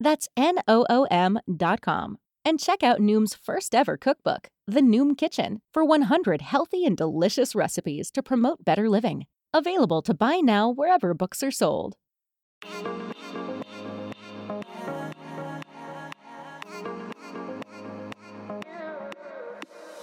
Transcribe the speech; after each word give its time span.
That's 0.00 0.28
N 0.36 0.56
O 0.66 0.86
O 0.88 1.04
M.com. 1.10 2.18
And 2.42 2.58
check 2.58 2.82
out 2.82 3.00
Noom's 3.00 3.34
first 3.34 3.74
ever 3.74 3.98
cookbook, 3.98 4.48
The 4.66 4.80
Noom 4.80 5.16
Kitchen, 5.16 5.60
for 5.74 5.84
100 5.84 6.40
healthy 6.40 6.86
and 6.86 6.96
delicious 6.96 7.54
recipes 7.54 8.10
to 8.12 8.22
promote 8.22 8.64
better 8.64 8.88
living. 8.88 9.26
Available 9.52 10.00
to 10.02 10.14
buy 10.14 10.36
now 10.36 10.70
wherever 10.70 11.12
books 11.12 11.42
are 11.42 11.50
sold. 11.50 11.96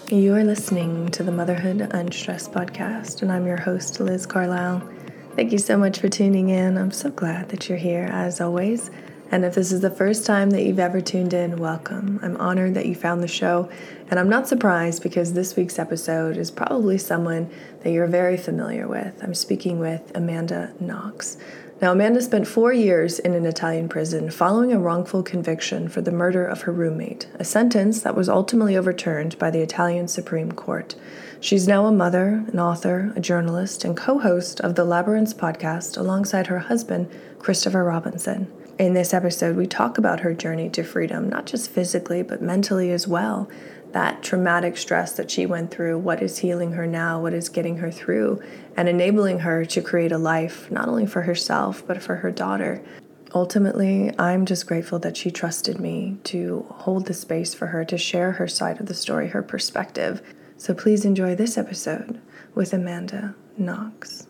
You 0.09 0.36
are 0.36 0.44
listening 0.44 1.09
to 1.09 1.23
the 1.23 1.31
Motherhood 1.31 1.81
Unstressed 1.81 2.52
podcast, 2.52 3.23
and 3.23 3.31
I'm 3.31 3.48
your 3.48 3.58
host, 3.58 4.00
Liz 4.00 4.25
Carlisle. 4.25 4.88
Thank 5.36 5.52
you 5.52 5.58
so 5.58 5.75
much 5.75 6.00
for 6.00 6.08
tuning 6.08 6.50
in. 6.50 6.78
I'm 6.78 6.92
so 6.92 7.09
glad 7.09 7.50
that 7.50 7.68
you're 7.68 7.78
here, 7.78 8.08
as 8.12 8.40
always. 8.40 8.90
And 9.30 9.44
if 9.44 9.56
this 9.56 9.73
is 9.73 9.81
the 9.81 9.89
first 9.89 10.25
time 10.25 10.52
that 10.52 10.64
you've 10.64 10.80
ever 10.80 11.02
tuned 11.02 11.33
in, 11.33 11.58
welcome. 11.58 12.17
I'm 12.23 12.38
honored 12.38 12.75
that 12.75 12.86
you 12.86 12.95
found 12.95 13.22
the 13.22 13.28
show, 13.28 13.69
and 14.09 14.17
I'm 14.17 14.30
not 14.30 14.47
surprised 14.47 15.03
because 15.03 15.34
this 15.34 15.58
week's 15.58 15.78
episode 15.78 16.38
is 16.38 16.50
probably 16.50 16.97
someone 16.97 17.50
that 17.81 17.92
you're 17.92 18.08
very 18.08 18.38
familiar 18.38 18.88
with. 18.88 19.22
I'm 19.22 19.34
speaking 19.34 19.80
with 19.80 20.14
Amanda 20.16 20.73
Knox. 20.80 21.36
Now, 21.81 21.92
Amanda 21.92 22.22
spent 22.22 22.47
four 22.47 22.72
years 22.72 23.19
in 23.19 23.34
an 23.34 23.45
Italian 23.45 23.89
prison 23.89 24.31
following 24.31 24.72
a 24.72 24.80
wrongful 24.80 25.23
conviction 25.23 25.89
for 25.89 26.00
the 26.00 26.12
murder 26.12 26.47
of 26.47 26.62
her 26.62 26.72
roommate, 26.72 27.28
a 27.38 27.44
sentence 27.44 28.02
that 28.03 28.16
was 28.16 28.30
ultimately 28.30 28.78
overturned 28.78 29.38
by 29.38 29.52
the 29.52 29.62
Italian 29.62 30.08
Supreme 30.08 30.53
Court. 30.53 30.95
She's 31.41 31.67
now 31.67 31.86
a 31.86 31.91
mother, 31.91 32.45
an 32.47 32.59
author, 32.59 33.12
a 33.16 33.19
journalist, 33.19 33.84
and 33.84 33.95
co 33.95 34.19
host 34.19 34.62
of 34.62 34.75
the 34.75 34.86
Labyrinths 34.86 35.34
podcast 35.34 35.97
alongside 35.97 36.47
her 36.47 36.59
husband, 36.59 37.12
Christopher 37.39 37.84
Robinson. 37.84 38.52
In 38.80 38.94
this 38.94 39.11
episode, 39.11 39.56
we 39.56 39.66
talk 39.66 39.97
about 39.97 40.20
her 40.20 40.36
journey 40.36 40.70
to 40.70 40.83
freedom, 40.83 41.30
not 41.30 41.47
just 41.47 41.72
physically, 41.72 42.22
but 42.22 42.44
mentally 42.44 42.92
as 42.92 43.08
well 43.08 43.50
that 43.92 44.22
traumatic 44.22 44.78
stress 44.78 45.14
that 45.14 45.31
she 45.31 45.45
went 45.45 45.72
through, 45.72 45.97
what 45.97 46.22
is 46.22 46.39
healing 46.39 46.73
her 46.73 46.86
now, 46.86 47.19
what 47.19 47.34
is 47.34 47.50
getting 47.50 47.78
her 47.78 47.89
through, 47.89 48.39
and 48.75 48.88
enabling 48.88 49.39
her 49.39 49.66
to 49.66 49.81
create 49.81 50.11
a 50.11 50.17
life 50.17 50.69
not 50.69 50.88
only 50.88 51.07
for 51.07 51.24
herself, 51.24 51.88
but 51.88 52.03
for 52.03 52.18
her 52.18 52.29
daughter. 52.29 52.84
Ultimately, 53.34 54.12
I'm 54.19 54.46
just 54.46 54.68
grateful 54.68 55.00
that 55.00 55.18
she 55.18 55.31
trusted 55.31 55.79
me 55.79 56.18
to 56.25 56.66
hold 56.69 57.07
the 57.07 57.13
space 57.13 57.56
for 57.56 57.68
her 57.68 57.84
to 57.85 57.97
share 57.97 58.34
her 58.34 58.47
side 58.47 58.79
of 58.79 58.85
the 58.85 58.94
story, 58.94 59.29
her 59.29 59.41
perspective. 59.41 60.22
So 60.57 60.75
please 60.75 61.03
enjoy 61.06 61.34
this 61.34 61.57
episode 61.57 62.22
with 62.53 62.73
Amanda 62.73 63.34
Knox. 63.57 64.28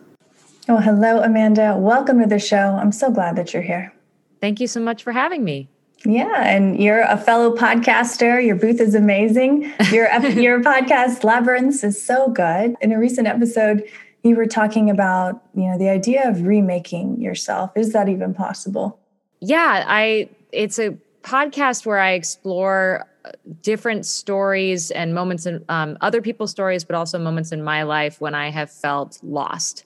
Oh, 0.68 0.78
hello, 0.78 1.20
Amanda. 1.20 1.76
Welcome 1.76 2.20
to 2.20 2.26
the 2.26 2.38
show. 2.38 2.78
I'm 2.80 2.92
so 2.92 3.10
glad 3.10 3.36
that 3.36 3.52
you're 3.52 3.62
here. 3.62 3.92
Thank 4.40 4.60
you 4.60 4.66
so 4.66 4.80
much 4.80 5.02
for 5.02 5.12
having 5.12 5.44
me. 5.44 5.68
Yeah, 6.04 6.42
and 6.46 6.80
you're 6.80 7.02
a 7.02 7.16
fellow 7.16 7.56
podcaster. 7.56 8.44
Your 8.44 8.54
booth 8.54 8.80
is 8.80 8.94
amazing. 8.94 9.72
Your 9.90 10.06
your 10.30 10.60
podcast 10.60 11.24
Labyrinths 11.24 11.82
is 11.82 12.00
so 12.00 12.28
good. 12.28 12.76
In 12.80 12.92
a 12.92 12.98
recent 12.98 13.26
episode, 13.26 13.82
you 14.22 14.36
were 14.36 14.46
talking 14.46 14.90
about, 14.90 15.42
you 15.54 15.64
know, 15.64 15.76
the 15.78 15.88
idea 15.88 16.28
of 16.28 16.46
remaking 16.46 17.20
yourself. 17.20 17.72
Is 17.76 17.92
that 17.92 18.08
even 18.08 18.32
possible? 18.32 18.98
Yeah, 19.40 19.84
I 19.86 20.28
it's 20.52 20.78
a 20.78 20.96
podcast 21.22 21.84
where 21.84 21.98
I 21.98 22.12
explore 22.12 23.06
uh, 23.24 23.30
different 23.62 24.06
stories 24.06 24.90
and 24.90 25.14
moments 25.14 25.46
in 25.46 25.64
um, 25.68 25.98
other 26.00 26.22
people's 26.22 26.50
stories, 26.50 26.84
but 26.84 26.94
also 26.94 27.18
moments 27.18 27.52
in 27.52 27.62
my 27.62 27.82
life 27.82 28.20
when 28.20 28.34
I 28.34 28.50
have 28.50 28.70
felt 28.70 29.18
lost. 29.22 29.84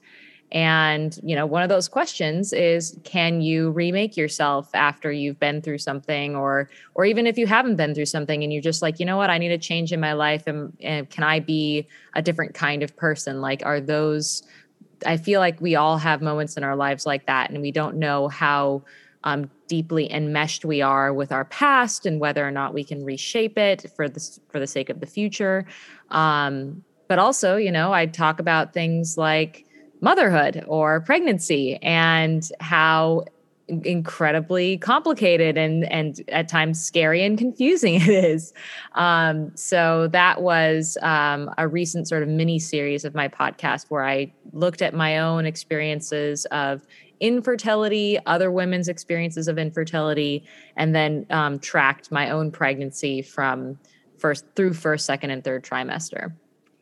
And, 0.52 1.18
you 1.22 1.34
know, 1.34 1.46
one 1.46 1.62
of 1.62 1.70
those 1.70 1.88
questions 1.88 2.52
is 2.52 2.98
can 3.04 3.40
you 3.40 3.70
remake 3.70 4.18
yourself 4.18 4.68
after 4.74 5.10
you've 5.10 5.40
been 5.40 5.62
through 5.62 5.78
something 5.78 6.36
or 6.36 6.68
or 6.94 7.06
even 7.06 7.26
if 7.26 7.38
you 7.38 7.46
haven't 7.46 7.76
been 7.76 7.94
through 7.94 8.06
something 8.06 8.42
and 8.44 8.52
you're 8.52 8.62
just 8.62 8.82
like, 8.82 9.00
you 9.00 9.06
know 9.06 9.16
what, 9.16 9.30
I 9.30 9.38
need 9.38 9.50
a 9.50 9.56
change 9.56 9.94
in 9.94 10.00
my 10.00 10.12
life 10.12 10.46
and, 10.46 10.76
and 10.82 11.08
can 11.08 11.24
I 11.24 11.40
be 11.40 11.88
a 12.14 12.20
different 12.20 12.52
kind 12.52 12.82
of 12.82 12.94
person? 12.96 13.40
Like 13.40 13.64
are 13.64 13.80
those 13.80 14.42
I 15.06 15.16
feel 15.16 15.40
like 15.40 15.60
we 15.60 15.74
all 15.74 15.96
have 15.96 16.20
moments 16.20 16.56
in 16.58 16.64
our 16.64 16.76
lives 16.76 17.06
like 17.06 17.26
that 17.26 17.50
and 17.50 17.62
we 17.62 17.72
don't 17.72 17.96
know 17.96 18.28
how 18.28 18.84
um, 19.24 19.50
deeply 19.68 20.12
enmeshed 20.12 20.66
we 20.66 20.82
are 20.82 21.14
with 21.14 21.32
our 21.32 21.46
past 21.46 22.04
and 22.04 22.20
whether 22.20 22.46
or 22.46 22.50
not 22.50 22.74
we 22.74 22.84
can 22.84 23.04
reshape 23.04 23.56
it 23.56 23.90
for 23.96 24.06
the 24.06 24.20
for 24.50 24.60
the 24.60 24.66
sake 24.66 24.90
of 24.90 25.00
the 25.00 25.06
future. 25.06 25.64
Um, 26.10 26.84
but 27.08 27.18
also, 27.18 27.56
you 27.56 27.72
know, 27.72 27.92
I 27.92 28.06
talk 28.06 28.38
about 28.38 28.74
things 28.74 29.16
like 29.16 29.66
motherhood 30.02 30.64
or 30.66 31.00
pregnancy 31.00 31.76
and 31.76 32.50
how 32.60 33.24
incredibly 33.84 34.76
complicated 34.76 35.56
and 35.56 35.84
and 35.84 36.20
at 36.28 36.48
times 36.48 36.82
scary 36.82 37.24
and 37.24 37.38
confusing 37.38 37.94
it 38.00 38.08
is. 38.08 38.52
Um, 38.94 39.52
so 39.56 40.08
that 40.08 40.42
was 40.42 40.98
um, 41.00 41.50
a 41.56 41.66
recent 41.66 42.08
sort 42.08 42.22
of 42.22 42.28
mini 42.28 42.58
series 42.58 43.04
of 43.04 43.14
my 43.14 43.28
podcast 43.28 43.86
where 43.88 44.04
I 44.04 44.32
looked 44.52 44.82
at 44.82 44.92
my 44.92 45.18
own 45.18 45.46
experiences 45.46 46.44
of 46.46 46.86
infertility, 47.20 48.18
other 48.26 48.50
women's 48.50 48.88
experiences 48.88 49.46
of 49.46 49.56
infertility, 49.56 50.44
and 50.76 50.94
then 50.94 51.24
um, 51.30 51.58
tracked 51.60 52.10
my 52.10 52.30
own 52.30 52.50
pregnancy 52.50 53.22
from 53.22 53.78
first 54.18 54.44
through 54.56 54.74
first, 54.74 55.06
second, 55.06 55.30
and 55.30 55.44
third 55.44 55.64
trimester. 55.64 56.32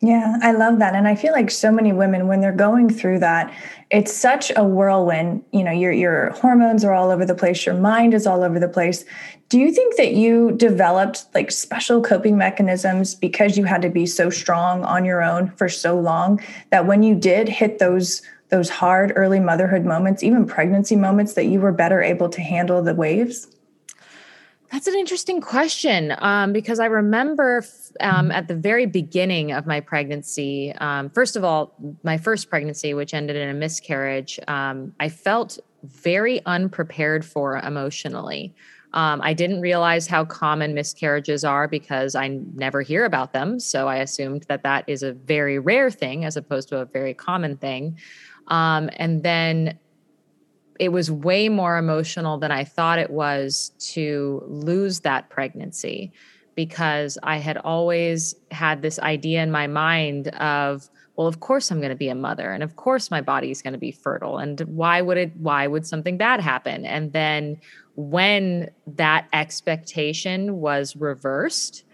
Yeah, 0.03 0.39
I 0.41 0.53
love 0.53 0.79
that. 0.79 0.95
And 0.95 1.07
I 1.07 1.15
feel 1.15 1.33
like 1.33 1.51
so 1.51 1.71
many 1.71 1.93
women 1.93 2.27
when 2.27 2.41
they're 2.41 2.53
going 2.53 2.89
through 2.89 3.19
that, 3.19 3.53
it's 3.91 4.13
such 4.13 4.51
a 4.57 4.65
whirlwind. 4.65 5.45
You 5.53 5.63
know, 5.63 5.73
your 5.73 5.93
your 5.93 6.31
hormones 6.31 6.85
are 6.85 6.95
all 6.95 7.11
over 7.11 7.27
the 7.27 7.35
place, 7.35 7.67
your 7.67 7.75
mind 7.75 8.15
is 8.15 8.27
all 8.27 8.43
over 8.43 8.59
the 8.59 8.69
place. 8.69 9.05
Do 9.51 9.59
you 9.59 9.71
think 9.71 9.97
that 9.97 10.15
you 10.15 10.53
developed 10.53 11.27
like 11.35 11.51
special 11.51 12.01
coping 12.01 12.39
mechanisms 12.39 13.15
because 13.15 13.59
you 13.59 13.65
had 13.65 13.83
to 13.83 13.91
be 13.91 14.07
so 14.07 14.31
strong 14.31 14.85
on 14.85 15.05
your 15.05 15.23
own 15.23 15.51
for 15.57 15.69
so 15.69 15.99
long 16.01 16.41
that 16.71 16.87
when 16.87 17.03
you 17.03 17.15
did 17.15 17.49
hit 17.49 17.79
those 17.79 18.23
those 18.49 18.71
hard 18.71 19.13
early 19.17 19.39
motherhood 19.39 19.85
moments, 19.85 20.23
even 20.23 20.47
pregnancy 20.47 20.97
moments 20.97 21.35
that 21.35 21.45
you 21.47 21.61
were 21.61 21.73
better 21.73 22.03
able 22.03 22.31
to 22.31 22.41
handle 22.41 22.83
the 22.83 22.95
waves? 22.95 23.49
That's 24.71 24.87
an 24.87 24.95
interesting 24.95 25.41
question 25.41 26.15
um, 26.19 26.53
because 26.53 26.79
I 26.79 26.87
remember 26.87 27.65
um, 28.01 28.31
at 28.31 28.47
the 28.47 28.55
very 28.55 28.87
beginning 28.87 29.51
of 29.51 29.67
my 29.67 29.81
pregnancy, 29.81 30.73
um, 30.79 31.11
first 31.11 31.35
of 31.35 31.43
all, 31.43 31.75
my 32.05 32.17
first 32.17 32.49
pregnancy, 32.49 32.95
which 32.95 33.13
ended 33.13 33.35
in 33.35 33.49
a 33.49 33.55
miscarriage, 33.55 34.39
um, 34.47 34.95
I 35.01 35.09
felt 35.09 35.59
very 35.83 36.41
unprepared 36.47 37.25
for 37.25 37.57
emotionally. 37.57 38.55
Um, 38.93 39.21
I 39.23 39.35
didn't 39.35 39.61
realize 39.61 40.07
how 40.07 40.25
common 40.25 40.75
miscarriages 40.75 41.45
are 41.45 41.67
because 41.67 42.15
I 42.15 42.29
never 42.55 42.83
hear 42.83 43.05
about 43.05 43.33
them. 43.33 43.59
So 43.59 43.89
I 43.89 43.97
assumed 43.97 44.45
that 44.49 44.63
that 44.63 44.85
is 44.87 45.03
a 45.03 45.13
very 45.13 45.59
rare 45.59 45.91
thing 45.91 46.25
as 46.25 46.37
opposed 46.37 46.69
to 46.69 46.79
a 46.79 46.85
very 46.85 47.15
common 47.15 47.57
thing. 47.57 47.99
Um, 48.49 48.91
and 48.97 49.23
then 49.25 49.79
it 50.81 50.93
was 50.93 51.11
way 51.11 51.51
more 51.51 51.77
emotional 51.77 52.39
than 52.39 52.51
I 52.51 52.65
thought 52.65 52.99
it 52.99 53.11
was 53.11 53.73
to 53.93 54.43
lose 54.47 55.01
that 55.01 55.29
pregnancy 55.29 56.11
because 56.55 57.19
I 57.23 57.37
had 57.37 57.59
always 57.59 58.35
had 58.51 58.81
this 58.81 58.99
idea 58.99 59.43
in 59.43 59.51
my 59.51 59.67
mind 59.67 60.29
of, 60.29 60.89
well, 61.17 61.27
of 61.27 61.41
course 61.41 61.71
I'm 61.71 61.81
going 61.81 61.91
to 61.91 61.97
be 61.97 62.09
a 62.09 62.15
mother 62.15 62.51
and 62.51 62.63
of 62.63 62.77
course 62.77 63.11
my 63.11 63.21
body 63.21 63.51
is 63.51 63.61
going 63.61 63.75
to 63.75 63.79
be 63.79 63.93
fertile. 63.93 64.39
And 64.39 64.59
why 64.61 65.03
would 65.03 65.19
it, 65.19 65.37
why 65.37 65.67
would 65.67 65.87
something 65.87 66.17
bad 66.17 66.41
happen? 66.41 66.87
And 66.87 67.13
then 67.13 67.61
when 67.95 68.71
that 68.87 69.29
expectation 69.35 70.61
was 70.61 70.97
reversed, 70.97 71.85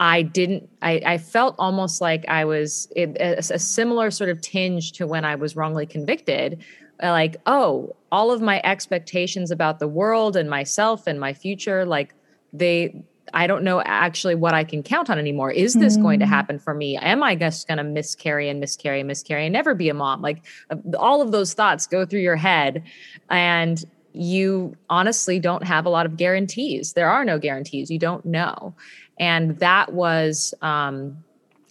I 0.00 0.22
didn't, 0.22 0.68
I, 0.82 1.00
I 1.06 1.18
felt 1.18 1.54
almost 1.56 2.00
like 2.00 2.24
I 2.28 2.44
was 2.44 2.88
it, 2.96 3.16
a, 3.20 3.38
a 3.38 3.58
similar 3.60 4.10
sort 4.10 4.30
of 4.30 4.40
tinge 4.40 4.90
to 4.92 5.06
when 5.06 5.24
I 5.24 5.36
was 5.36 5.54
wrongly 5.54 5.86
convicted. 5.86 6.64
Like, 7.02 7.36
oh, 7.46 7.94
all 8.10 8.30
of 8.30 8.40
my 8.40 8.60
expectations 8.64 9.50
about 9.50 9.78
the 9.78 9.88
world 9.88 10.36
and 10.36 10.48
myself 10.50 11.06
and 11.06 11.20
my 11.20 11.32
future, 11.32 11.84
like 11.84 12.14
they, 12.52 13.02
I 13.34 13.46
don't 13.46 13.62
know 13.62 13.82
actually 13.82 14.34
what 14.34 14.54
I 14.54 14.64
can 14.64 14.82
count 14.82 15.10
on 15.10 15.18
anymore. 15.18 15.52
Is 15.52 15.74
this 15.74 15.96
mm. 15.96 16.02
going 16.02 16.20
to 16.20 16.26
mm. 16.26 16.30
happen 16.30 16.58
for 16.58 16.74
me? 16.74 16.96
Am 16.96 17.22
I 17.22 17.36
just 17.36 17.68
going 17.68 17.78
to 17.78 17.84
miscarry 17.84 18.48
and 18.48 18.58
miscarry 18.58 19.00
and 19.00 19.06
miscarry 19.06 19.46
and 19.46 19.52
never 19.52 19.74
be 19.74 19.88
a 19.88 19.94
mom? 19.94 20.22
Like 20.22 20.44
uh, 20.70 20.76
all 20.98 21.22
of 21.22 21.30
those 21.30 21.54
thoughts 21.54 21.86
go 21.86 22.04
through 22.04 22.20
your 22.20 22.36
head. 22.36 22.82
And 23.30 23.84
you 24.12 24.76
honestly 24.90 25.38
don't 25.38 25.62
have 25.62 25.86
a 25.86 25.90
lot 25.90 26.06
of 26.06 26.16
guarantees. 26.16 26.94
There 26.94 27.08
are 27.08 27.24
no 27.24 27.38
guarantees. 27.38 27.90
You 27.90 27.98
don't 27.98 28.24
know. 28.24 28.74
And 29.20 29.58
that 29.58 29.92
was 29.92 30.54
um, 30.62 31.22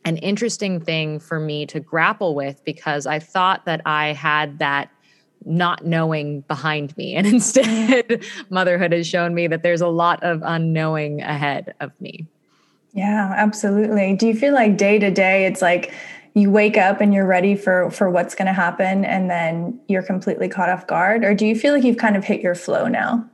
an 0.06 0.18
interesting 0.18 0.80
thing 0.80 1.20
for 1.20 1.40
me 1.40 1.66
to 1.66 1.80
grapple 1.80 2.36
with 2.36 2.64
because 2.64 3.06
I 3.06 3.20
thought 3.20 3.66
that 3.66 3.82
I 3.86 4.14
had 4.14 4.60
that 4.60 4.90
not 5.46 5.86
knowing 5.86 6.42
behind 6.42 6.96
me. 6.98 7.16
And 7.18 7.28
instead, 7.28 8.24
motherhood 8.50 8.92
has 8.92 9.08
shown 9.08 9.34
me 9.34 9.48
that 9.48 9.64
there's 9.64 9.82
a 9.82 9.88
lot 9.88 10.22
of 10.24 10.42
unknowing 10.44 11.22
ahead 11.22 11.74
of 11.80 11.92
me. 12.00 12.28
Yeah, 12.94 13.34
absolutely. 13.36 14.16
Do 14.16 14.28
you 14.28 14.36
feel 14.36 14.54
like 14.54 14.78
day 14.78 15.00
to 15.00 15.12
day, 15.12 15.46
it's 15.46 15.62
like, 15.62 15.94
you 16.34 16.52
wake 16.52 16.78
up 16.78 17.02
and 17.02 17.16
you're 17.16 17.26
ready 17.26 17.56
for 17.56 17.90
for 17.90 18.12
what's 18.12 18.36
going 18.36 18.46
to 18.46 18.54
happen 18.54 19.04
and 19.04 19.28
then 19.28 19.80
you're 19.88 20.04
completely 20.04 20.48
caught 20.48 20.70
off 20.70 20.86
guard 20.86 21.24
or 21.24 21.34
do 21.34 21.48
you 21.48 21.56
feel 21.56 21.74
like 21.74 21.84
you've 21.84 21.98
kind 21.98 22.16
of 22.16 22.24
hit 22.24 22.42
your 22.42 22.54
flow 22.54 22.88
now 22.88 23.28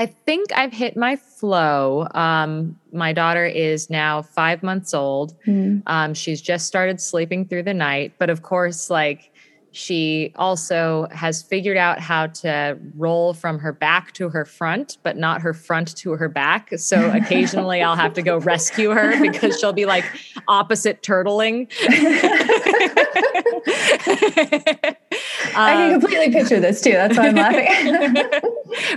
I 0.00 0.06
think 0.06 0.50
I've 0.54 0.72
hit 0.72 0.96
my 0.96 1.16
flow. 1.16 2.08
Um, 2.14 2.78
my 2.90 3.12
daughter 3.12 3.44
is 3.44 3.90
now 3.90 4.22
five 4.22 4.62
months 4.62 4.94
old. 4.94 5.34
Mm. 5.46 5.82
Um, 5.86 6.14
she's 6.14 6.40
just 6.40 6.66
started 6.66 7.02
sleeping 7.02 7.46
through 7.46 7.64
the 7.64 7.74
night, 7.74 8.14
but 8.18 8.30
of 8.30 8.40
course, 8.40 8.88
like 8.88 9.30
she 9.72 10.32
also 10.36 11.06
has 11.12 11.42
figured 11.42 11.76
out 11.76 12.00
how 12.00 12.26
to 12.26 12.78
roll 12.96 13.34
from 13.34 13.58
her 13.58 13.72
back 13.72 14.12
to 14.12 14.28
her 14.28 14.44
front, 14.44 14.98
but 15.02 15.16
not 15.16 15.42
her 15.42 15.54
front 15.54 15.96
to 15.98 16.12
her 16.12 16.28
back. 16.28 16.70
So 16.76 17.10
occasionally 17.14 17.82
I'll 17.82 17.96
have 17.96 18.14
to 18.14 18.22
go 18.22 18.38
rescue 18.38 18.90
her 18.90 19.20
because 19.20 19.58
she'll 19.58 19.72
be 19.72 19.86
like 19.86 20.04
opposite 20.48 21.02
turtling. 21.02 21.68
I 25.54 25.74
can 25.74 26.00
completely 26.00 26.32
picture 26.32 26.60
this 26.60 26.80
too. 26.80 26.92
That's 26.92 27.16
why 27.16 27.28
I'm 27.28 27.34
laughing. 27.34 28.30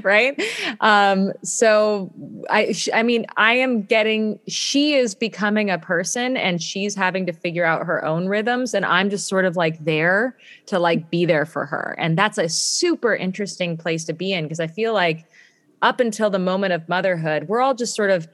right? 0.04 0.42
Um, 0.81 1.31
so 1.44 2.12
I, 2.50 2.74
I 2.94 3.04
mean, 3.04 3.25
I 3.38 3.54
am 3.54 3.84
getting. 3.84 4.40
She 4.48 4.94
is 4.94 5.16
becoming 5.16 5.69
a 5.69 5.78
person, 5.78 6.38
and 6.38 6.62
she's 6.62 6.95
having 6.95 7.25
to 7.25 7.34
figure 7.34 7.66
out 7.66 7.86
her 7.86 8.04
own 8.04 8.28
rhythms, 8.28 8.74
and 8.74 8.86
I'm 8.86 9.10
just 9.10 9.28
sort 9.28 9.45
of 9.45 9.56
like 9.56 9.84
there 9.84 10.38
to 10.68 10.80
like 10.80 11.10
be 11.10 11.25
there 11.25 11.45
for 11.45 11.66
her. 11.66 11.95
And 11.98 12.18
that's 12.18 12.38
a 12.38 12.50
super 12.50 13.16
interesting 13.16 13.78
place 13.78 14.06
to 14.06 14.13
be 14.13 14.34
in 14.34 14.45
because 14.45 14.60
I 14.60 14.68
feel 14.68 14.94
like 14.94 15.25
up 15.81 16.00
until 16.00 16.30
the 16.30 16.40
moment 16.40 16.74
of 16.74 16.88
motherhood, 16.88 17.48
we're 17.48 17.62
all 17.62 17.74
just 17.74 17.95
sort 17.95 18.10
of 18.10 18.28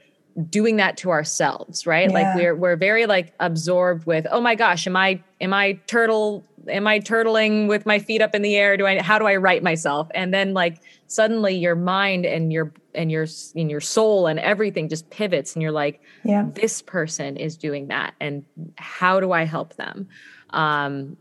doing 0.48 0.76
that 0.76 0.96
to 0.98 1.10
ourselves, 1.10 1.86
right? 1.86 2.08
Yeah. 2.10 2.14
Like 2.14 2.36
we're 2.36 2.54
we're 2.54 2.76
very 2.76 3.06
like 3.06 3.34
absorbed 3.40 4.06
with, 4.06 4.26
oh 4.30 4.40
my 4.40 4.54
gosh, 4.54 4.86
am 4.86 4.96
I 4.96 5.22
am 5.40 5.52
I 5.52 5.74
turtle 5.86 6.44
am 6.68 6.86
I 6.86 7.00
turtling 7.00 7.68
with 7.68 7.86
my 7.86 7.98
feet 7.98 8.20
up 8.20 8.34
in 8.34 8.42
the 8.42 8.56
air? 8.56 8.76
Do 8.76 8.86
I 8.86 9.00
how 9.00 9.18
do 9.18 9.26
I 9.26 9.36
write 9.36 9.62
myself? 9.62 10.08
And 10.14 10.32
then 10.32 10.54
like 10.54 10.80
suddenly 11.06 11.56
your 11.56 11.74
mind 11.74 12.26
and 12.26 12.52
your 12.52 12.72
and 12.94 13.10
your 13.10 13.26
in 13.54 13.70
your 13.70 13.80
soul 13.80 14.26
and 14.26 14.38
everything 14.38 14.88
just 14.88 15.10
pivots 15.10 15.54
and 15.54 15.62
you're 15.62 15.72
like, 15.72 16.00
yeah, 16.24 16.46
this 16.52 16.82
person 16.82 17.36
is 17.36 17.56
doing 17.56 17.88
that 17.88 18.14
and 18.20 18.44
how 18.76 19.20
do 19.20 19.32
I 19.32 19.44
help 19.44 19.76
them? 19.76 20.08
Um 20.50 21.16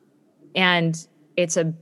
and 0.55 1.07
it's 1.35 1.57
a 1.57 1.73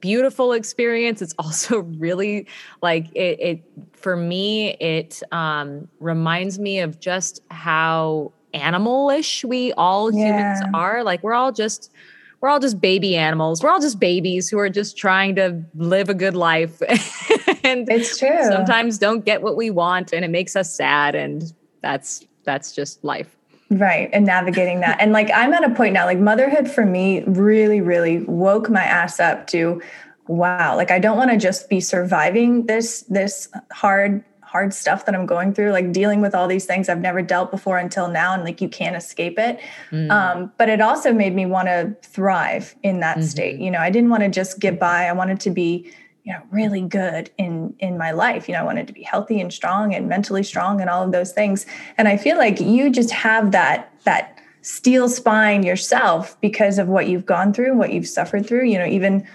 beautiful 0.00 0.52
experience. 0.52 1.22
It's 1.22 1.34
also 1.38 1.78
really 1.98 2.46
like 2.82 3.06
it, 3.14 3.40
it 3.40 3.62
for 3.92 4.16
me 4.16 4.70
it 4.74 5.22
um, 5.32 5.88
reminds 6.00 6.58
me 6.58 6.80
of 6.80 7.00
just 7.00 7.40
how 7.50 8.32
animalish 8.54 9.44
we 9.44 9.72
all 9.74 10.12
yeah. 10.12 10.26
humans 10.26 10.60
are. 10.74 11.04
Like 11.04 11.22
we're 11.22 11.34
all 11.34 11.52
just 11.52 11.92
we're 12.40 12.48
all 12.48 12.60
just 12.60 12.80
baby 12.80 13.16
animals. 13.16 13.62
We're 13.62 13.70
all 13.70 13.80
just 13.80 14.00
babies 14.00 14.48
who 14.48 14.58
are 14.58 14.70
just 14.70 14.96
trying 14.96 15.34
to 15.36 15.62
live 15.74 16.08
a 16.08 16.14
good 16.14 16.36
life. 16.36 16.80
And 17.62 17.88
it's 17.90 18.18
true. 18.18 18.42
sometimes 18.44 18.98
don't 18.98 19.24
get 19.24 19.42
what 19.42 19.54
we 19.54 19.70
want 19.70 20.12
and 20.12 20.24
it 20.24 20.30
makes 20.30 20.56
us 20.56 20.74
sad 20.74 21.14
and 21.14 21.52
that's 21.82 22.24
that's 22.44 22.72
just 22.74 23.04
life 23.04 23.36
Right. 23.70 24.10
And 24.12 24.26
navigating 24.26 24.80
that. 24.80 25.00
And 25.00 25.12
like 25.12 25.30
I'm 25.32 25.52
at 25.52 25.64
a 25.64 25.72
point 25.74 25.94
now, 25.94 26.04
like 26.04 26.18
motherhood 26.18 26.68
for 26.68 26.84
me 26.84 27.22
really, 27.22 27.80
really 27.80 28.22
woke 28.24 28.68
my 28.68 28.82
ass 28.82 29.20
up 29.20 29.46
to 29.48 29.80
wow, 30.26 30.76
like 30.76 30.90
I 30.90 30.98
don't 30.98 31.16
want 31.16 31.30
to 31.30 31.36
just 31.36 31.68
be 31.68 31.80
surviving 31.80 32.66
this 32.66 33.02
this 33.02 33.48
hard 33.72 34.24
hard 34.42 34.74
stuff 34.74 35.06
that 35.06 35.14
I'm 35.14 35.26
going 35.26 35.54
through, 35.54 35.70
like 35.70 35.92
dealing 35.92 36.20
with 36.20 36.34
all 36.34 36.48
these 36.48 36.66
things 36.66 36.88
I've 36.88 37.00
never 37.00 37.22
dealt 37.22 37.52
before 37.52 37.78
until 37.78 38.08
now, 38.08 38.34
and 38.34 38.42
like 38.42 38.60
you 38.60 38.68
can't 38.68 38.96
escape 38.96 39.38
it. 39.38 39.60
Mm. 39.92 40.10
Um, 40.10 40.52
but 40.58 40.68
it 40.68 40.80
also 40.80 41.12
made 41.12 41.36
me 41.36 41.46
want 41.46 41.68
to 41.68 41.94
thrive 42.02 42.74
in 42.82 42.98
that 43.00 43.18
mm-hmm. 43.18 43.26
state. 43.26 43.60
You 43.60 43.70
know, 43.70 43.78
I 43.78 43.90
didn't 43.90 44.10
want 44.10 44.24
to 44.24 44.28
just 44.28 44.58
get 44.58 44.80
by. 44.80 45.04
I 45.04 45.12
wanted 45.12 45.38
to 45.40 45.50
be 45.50 45.92
you 46.24 46.32
know 46.32 46.42
really 46.50 46.82
good 46.82 47.30
in 47.38 47.74
in 47.78 47.96
my 47.96 48.10
life. 48.10 48.48
You 48.48 48.54
know 48.54 48.60
i 48.60 48.64
wanted 48.64 48.86
to 48.86 48.92
be 48.92 49.02
healthy 49.02 49.40
and 49.40 49.52
strong 49.52 49.94
and 49.94 50.08
mentally 50.08 50.42
strong 50.42 50.80
and 50.80 50.90
all 50.90 51.02
of 51.02 51.12
those 51.12 51.32
things. 51.32 51.66
And 51.98 52.08
i 52.08 52.16
feel 52.16 52.36
like 52.36 52.60
you 52.60 52.90
just 52.90 53.10
have 53.10 53.52
that 53.52 53.92
that 54.04 54.38
steel 54.62 55.08
spine 55.08 55.62
yourself 55.62 56.38
because 56.40 56.78
of 56.78 56.88
what 56.88 57.08
you've 57.08 57.26
gone 57.26 57.52
through 57.52 57.76
what 57.76 57.92
you've 57.92 58.08
suffered 58.08 58.46
through. 58.46 58.64
You 58.64 58.78
know 58.78 58.86
even 58.86 59.26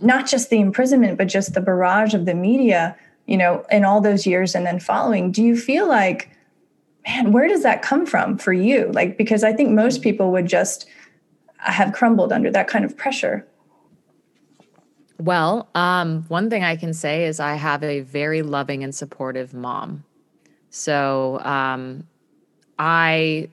not 0.00 0.26
just 0.26 0.50
the 0.50 0.60
imprisonment 0.60 1.18
but 1.18 1.28
just 1.28 1.54
the 1.54 1.60
barrage 1.60 2.14
of 2.14 2.24
the 2.24 2.34
media 2.34 2.96
you 3.26 3.36
know 3.36 3.64
in 3.70 3.84
all 3.84 4.00
those 4.00 4.26
years 4.26 4.54
and 4.54 4.66
then 4.66 4.80
following. 4.80 5.30
Do 5.30 5.42
you 5.42 5.56
feel 5.56 5.86
like 5.86 6.30
man 7.06 7.32
where 7.32 7.48
does 7.48 7.62
that 7.62 7.82
come 7.82 8.06
from 8.06 8.38
for 8.38 8.52
you? 8.52 8.90
Like 8.92 9.18
because 9.18 9.44
i 9.44 9.52
think 9.52 9.70
most 9.70 10.00
people 10.02 10.32
would 10.32 10.46
just 10.46 10.86
have 11.58 11.92
crumbled 11.92 12.32
under 12.32 12.50
that 12.50 12.68
kind 12.68 12.84
of 12.84 12.96
pressure 12.96 13.46
well, 15.18 15.68
um, 15.74 16.24
one 16.28 16.50
thing 16.50 16.64
I 16.64 16.76
can 16.76 16.92
say 16.92 17.24
is 17.24 17.40
I 17.40 17.54
have 17.54 17.82
a 17.82 18.00
very 18.00 18.42
loving 18.42 18.82
and 18.82 18.94
supportive 18.94 19.54
mom. 19.54 20.04
So 20.70 21.40
um, 21.40 22.06
I 22.78 23.48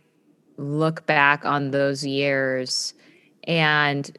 look 0.57 1.05
back 1.05 1.45
on 1.45 1.71
those 1.71 2.05
years 2.05 2.93
and 3.43 4.17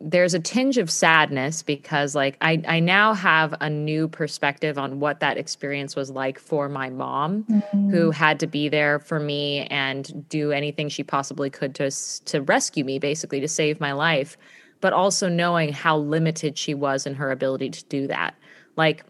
there's 0.00 0.34
a 0.34 0.38
tinge 0.38 0.76
of 0.76 0.90
sadness 0.90 1.62
because 1.62 2.14
like 2.14 2.36
I, 2.42 2.62
I 2.68 2.80
now 2.80 3.14
have 3.14 3.54
a 3.60 3.70
new 3.70 4.06
perspective 4.06 4.76
on 4.76 5.00
what 5.00 5.20
that 5.20 5.38
experience 5.38 5.96
was 5.96 6.10
like 6.10 6.38
for 6.38 6.68
my 6.68 6.90
mom 6.90 7.44
mm-hmm. 7.44 7.90
who 7.90 8.10
had 8.10 8.38
to 8.40 8.46
be 8.46 8.68
there 8.68 8.98
for 8.98 9.18
me 9.18 9.66
and 9.66 10.28
do 10.28 10.52
anything 10.52 10.90
she 10.90 11.02
possibly 11.02 11.48
could 11.48 11.74
to 11.76 11.90
to 12.26 12.42
rescue 12.42 12.84
me 12.84 12.98
basically 12.98 13.40
to 13.40 13.48
save 13.48 13.80
my 13.80 13.92
life 13.92 14.36
but 14.80 14.92
also 14.92 15.28
knowing 15.28 15.72
how 15.72 15.96
limited 15.96 16.58
she 16.58 16.74
was 16.74 17.06
in 17.06 17.14
her 17.14 17.30
ability 17.30 17.70
to 17.70 17.84
do 17.86 18.06
that. 18.06 18.34
Like, 18.76 19.04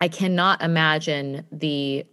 I 0.00 0.08
cannot 0.08 0.62
imagine 0.62 1.46
the 1.52 2.04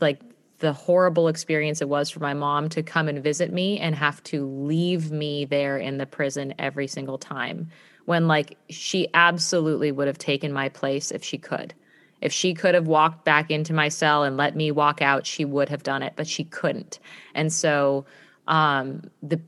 like 0.00 0.20
the 0.60 0.72
horrible 0.72 1.28
experience 1.28 1.80
it 1.80 1.88
was 1.88 2.10
for 2.10 2.20
my 2.20 2.34
mom 2.34 2.68
to 2.68 2.82
come 2.82 3.08
and 3.08 3.22
visit 3.22 3.52
me 3.52 3.78
and 3.78 3.94
have 3.94 4.22
to 4.22 4.46
leave 4.46 5.10
me 5.10 5.44
there 5.44 5.78
in 5.78 5.98
the 5.98 6.06
prison 6.06 6.54
every 6.58 6.86
single 6.86 7.18
time 7.18 7.68
when 8.04 8.28
like 8.28 8.56
she 8.68 9.08
absolutely 9.14 9.90
would 9.90 10.06
have 10.06 10.18
taken 10.18 10.52
my 10.52 10.68
place 10.68 11.10
if 11.10 11.24
she 11.24 11.38
could 11.38 11.74
if 12.20 12.32
she 12.32 12.52
could 12.52 12.74
have 12.74 12.86
walked 12.86 13.24
back 13.24 13.50
into 13.50 13.72
my 13.72 13.88
cell 13.88 14.22
and 14.22 14.36
let 14.36 14.54
me 14.54 14.70
walk 14.70 15.02
out 15.02 15.26
she 15.26 15.44
would 15.44 15.68
have 15.68 15.82
done 15.82 16.02
it 16.02 16.12
but 16.16 16.26
she 16.26 16.44
couldn't 16.44 16.98
and 17.34 17.52
so 17.52 18.04
um 18.46 19.02
the 19.22 19.40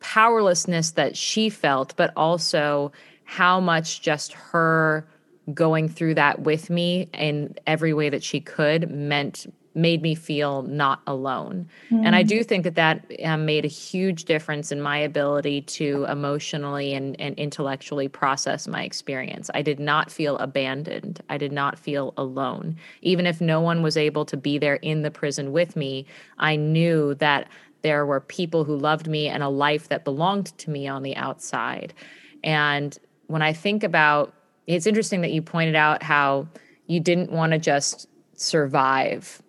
powerlessness 0.00 0.92
that 0.92 1.16
she 1.16 1.48
felt, 1.48 1.94
but 1.96 2.12
also 2.16 2.92
how 3.24 3.60
much 3.60 4.02
just 4.02 4.32
her 4.32 5.06
going 5.54 5.88
through 5.88 6.14
that 6.14 6.40
with 6.40 6.70
me 6.70 7.08
in 7.14 7.54
every 7.66 7.92
way 7.92 8.08
that 8.08 8.22
she 8.22 8.40
could 8.40 8.90
meant 8.90 9.46
made 9.76 10.00
me 10.00 10.14
feel 10.14 10.62
not 10.62 11.02
alone. 11.06 11.68
Mm. 11.90 12.06
And 12.06 12.16
I 12.16 12.24
mm. 12.24 12.28
do 12.28 12.42
think 12.42 12.64
that 12.64 12.76
that 12.76 13.04
um, 13.22 13.44
made 13.44 13.64
a 13.64 13.68
huge 13.68 14.24
difference 14.24 14.72
in 14.72 14.80
my 14.80 14.96
ability 14.96 15.60
to 15.62 16.06
emotionally 16.08 16.94
and, 16.94 17.20
and 17.20 17.38
intellectually 17.38 18.08
process 18.08 18.66
my 18.66 18.82
experience. 18.82 19.50
I 19.52 19.60
did 19.60 19.78
not 19.78 20.10
feel 20.10 20.38
abandoned. 20.38 21.20
I 21.28 21.36
did 21.36 21.52
not 21.52 21.78
feel 21.78 22.14
alone. 22.16 22.76
Even 23.02 23.26
if 23.26 23.40
no 23.40 23.60
one 23.60 23.82
was 23.82 23.98
able 23.98 24.24
to 24.24 24.36
be 24.36 24.56
there 24.56 24.76
in 24.76 25.02
the 25.02 25.10
prison 25.10 25.52
with 25.52 25.76
me, 25.76 26.06
I 26.38 26.56
knew 26.56 27.14
that 27.16 27.48
there 27.82 28.06
were 28.06 28.20
people 28.20 28.64
who 28.64 28.76
loved 28.76 29.08
me 29.08 29.28
and 29.28 29.42
a 29.42 29.48
life 29.48 29.88
that 29.88 30.04
belonged 30.04 30.56
to 30.58 30.70
me 30.70 30.88
on 30.88 31.02
the 31.02 31.16
outside. 31.16 31.94
And 32.42 32.96
when 33.26 33.42
I 33.42 33.52
think 33.52 33.82
about 33.82 34.32
it's 34.66 34.86
interesting 34.86 35.20
that 35.20 35.32
you 35.32 35.42
pointed 35.42 35.76
out 35.76 36.02
how 36.02 36.48
you 36.86 37.00
didn't 37.00 37.30
want 37.30 37.52
to 37.52 37.58
just 37.58 38.08
survive 38.34 39.42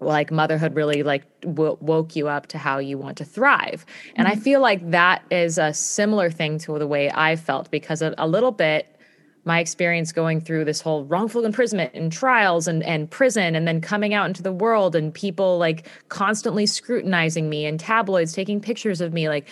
like 0.00 0.30
motherhood 0.30 0.74
really 0.74 1.02
like 1.02 1.24
w- 1.40 1.76
woke 1.80 2.16
you 2.16 2.28
up 2.28 2.48
to 2.48 2.58
how 2.58 2.78
you 2.78 2.98
want 2.98 3.16
to 3.16 3.24
thrive 3.24 3.86
and 4.16 4.26
mm-hmm. 4.26 4.36
i 4.36 4.40
feel 4.40 4.60
like 4.60 4.90
that 4.90 5.22
is 5.30 5.58
a 5.58 5.72
similar 5.72 6.30
thing 6.30 6.58
to 6.58 6.76
the 6.78 6.86
way 6.86 7.10
i 7.14 7.36
felt 7.36 7.70
because 7.70 8.02
a, 8.02 8.14
a, 8.18 8.26
little 8.26 8.50
bit 8.50 8.98
my 9.44 9.58
experience 9.58 10.12
going 10.12 10.40
through 10.40 10.64
this 10.64 10.80
whole 10.80 11.04
wrongful 11.04 11.44
imprisonment 11.44 11.92
and 11.94 12.12
trials 12.12 12.68
and, 12.68 12.82
and 12.84 13.10
prison 13.10 13.54
and 13.54 13.66
then 13.66 13.80
coming 13.80 14.14
out 14.14 14.26
into 14.26 14.42
the 14.42 14.52
world 14.52 14.94
and 14.94 15.12
people 15.12 15.58
like 15.58 15.88
constantly 16.08 16.64
scrutinizing 16.64 17.48
me 17.48 17.66
and 17.66 17.80
tabloids 17.80 18.32
taking 18.32 18.60
pictures 18.60 19.00
of 19.00 19.12
me 19.12 19.28
like 19.28 19.48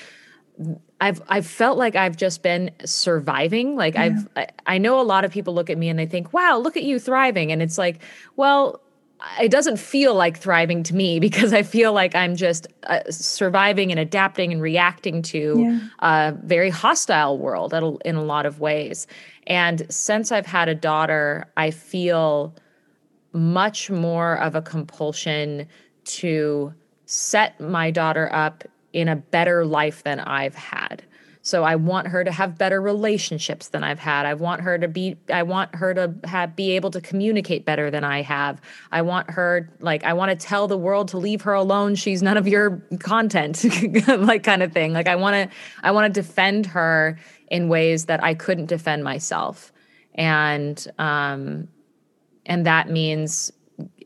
I've 1.00 1.22
I've 1.28 1.46
felt 1.46 1.78
like 1.78 1.96
I've 1.96 2.16
just 2.16 2.42
been 2.42 2.70
surviving. 2.84 3.76
Like 3.76 3.94
yeah. 3.94 4.02
I've 4.02 4.28
I, 4.36 4.48
I 4.66 4.78
know 4.78 5.00
a 5.00 5.02
lot 5.02 5.24
of 5.24 5.32
people 5.32 5.54
look 5.54 5.70
at 5.70 5.78
me 5.78 5.88
and 5.88 5.98
they 5.98 6.04
think, 6.04 6.34
"Wow, 6.34 6.58
look 6.58 6.76
at 6.76 6.82
you 6.82 6.98
thriving." 6.98 7.50
And 7.50 7.62
it's 7.62 7.78
like, 7.78 8.00
well, 8.36 8.82
it 9.40 9.50
doesn't 9.50 9.78
feel 9.78 10.14
like 10.14 10.38
thriving 10.38 10.82
to 10.84 10.94
me 10.94 11.20
because 11.26 11.52
I 11.52 11.62
feel 11.62 11.92
like 11.92 12.14
I'm 12.14 12.36
just 12.36 12.66
uh, 12.84 13.00
surviving 13.10 13.90
and 13.90 14.00
adapting 14.00 14.52
and 14.52 14.62
reacting 14.62 15.22
to 15.22 15.58
yeah. 15.58 15.80
a 15.98 16.32
very 16.44 16.70
hostile 16.70 17.38
world 17.38 17.72
in 18.04 18.16
a 18.16 18.22
lot 18.22 18.46
of 18.46 18.60
ways. 18.60 19.06
And 19.46 19.86
since 19.90 20.32
I've 20.32 20.46
had 20.46 20.68
a 20.68 20.74
daughter, 20.74 21.46
I 21.56 21.70
feel 21.70 22.54
much 23.32 23.90
more 23.90 24.36
of 24.38 24.54
a 24.54 24.62
compulsion 24.62 25.66
to 26.04 26.74
set 27.06 27.60
my 27.60 27.90
daughter 27.90 28.28
up 28.32 28.64
in 28.92 29.08
a 29.08 29.16
better 29.16 29.64
life 29.64 30.02
than 30.02 30.20
I've 30.20 30.54
had. 30.54 31.02
So 31.42 31.64
I 31.64 31.76
want 31.76 32.08
her 32.08 32.22
to 32.22 32.30
have 32.30 32.58
better 32.58 32.82
relationships 32.82 33.68
than 33.68 33.82
I've 33.82 33.98
had. 33.98 34.26
I 34.26 34.34
want 34.34 34.60
her 34.60 34.78
to 34.78 34.88
be 34.88 35.16
I 35.32 35.42
want 35.42 35.74
her 35.74 35.94
to 35.94 36.14
have 36.24 36.54
be 36.54 36.72
able 36.72 36.90
to 36.90 37.00
communicate 37.00 37.64
better 37.64 37.90
than 37.90 38.04
I 38.04 38.20
have. 38.22 38.60
I 38.92 39.02
want 39.02 39.30
her 39.30 39.70
like 39.80 40.04
I 40.04 40.12
want 40.12 40.38
to 40.38 40.46
tell 40.46 40.68
the 40.68 40.76
world 40.76 41.08
to 41.08 41.18
leave 41.18 41.42
her 41.42 41.54
alone. 41.54 41.94
She's 41.94 42.22
none 42.22 42.36
of 42.36 42.46
your 42.46 42.82
content 42.98 43.64
like 44.08 44.42
kind 44.42 44.62
of 44.62 44.72
thing. 44.72 44.92
Like 44.92 45.08
I 45.08 45.16
want 45.16 45.34
to 45.34 45.56
I 45.82 45.92
want 45.92 46.12
to 46.12 46.20
defend 46.20 46.66
her 46.66 47.18
in 47.48 47.68
ways 47.68 48.04
that 48.06 48.22
I 48.22 48.34
couldn't 48.34 48.66
defend 48.66 49.02
myself. 49.02 49.72
And 50.14 50.86
um 50.98 51.68
and 52.44 52.66
that 52.66 52.90
means 52.90 53.50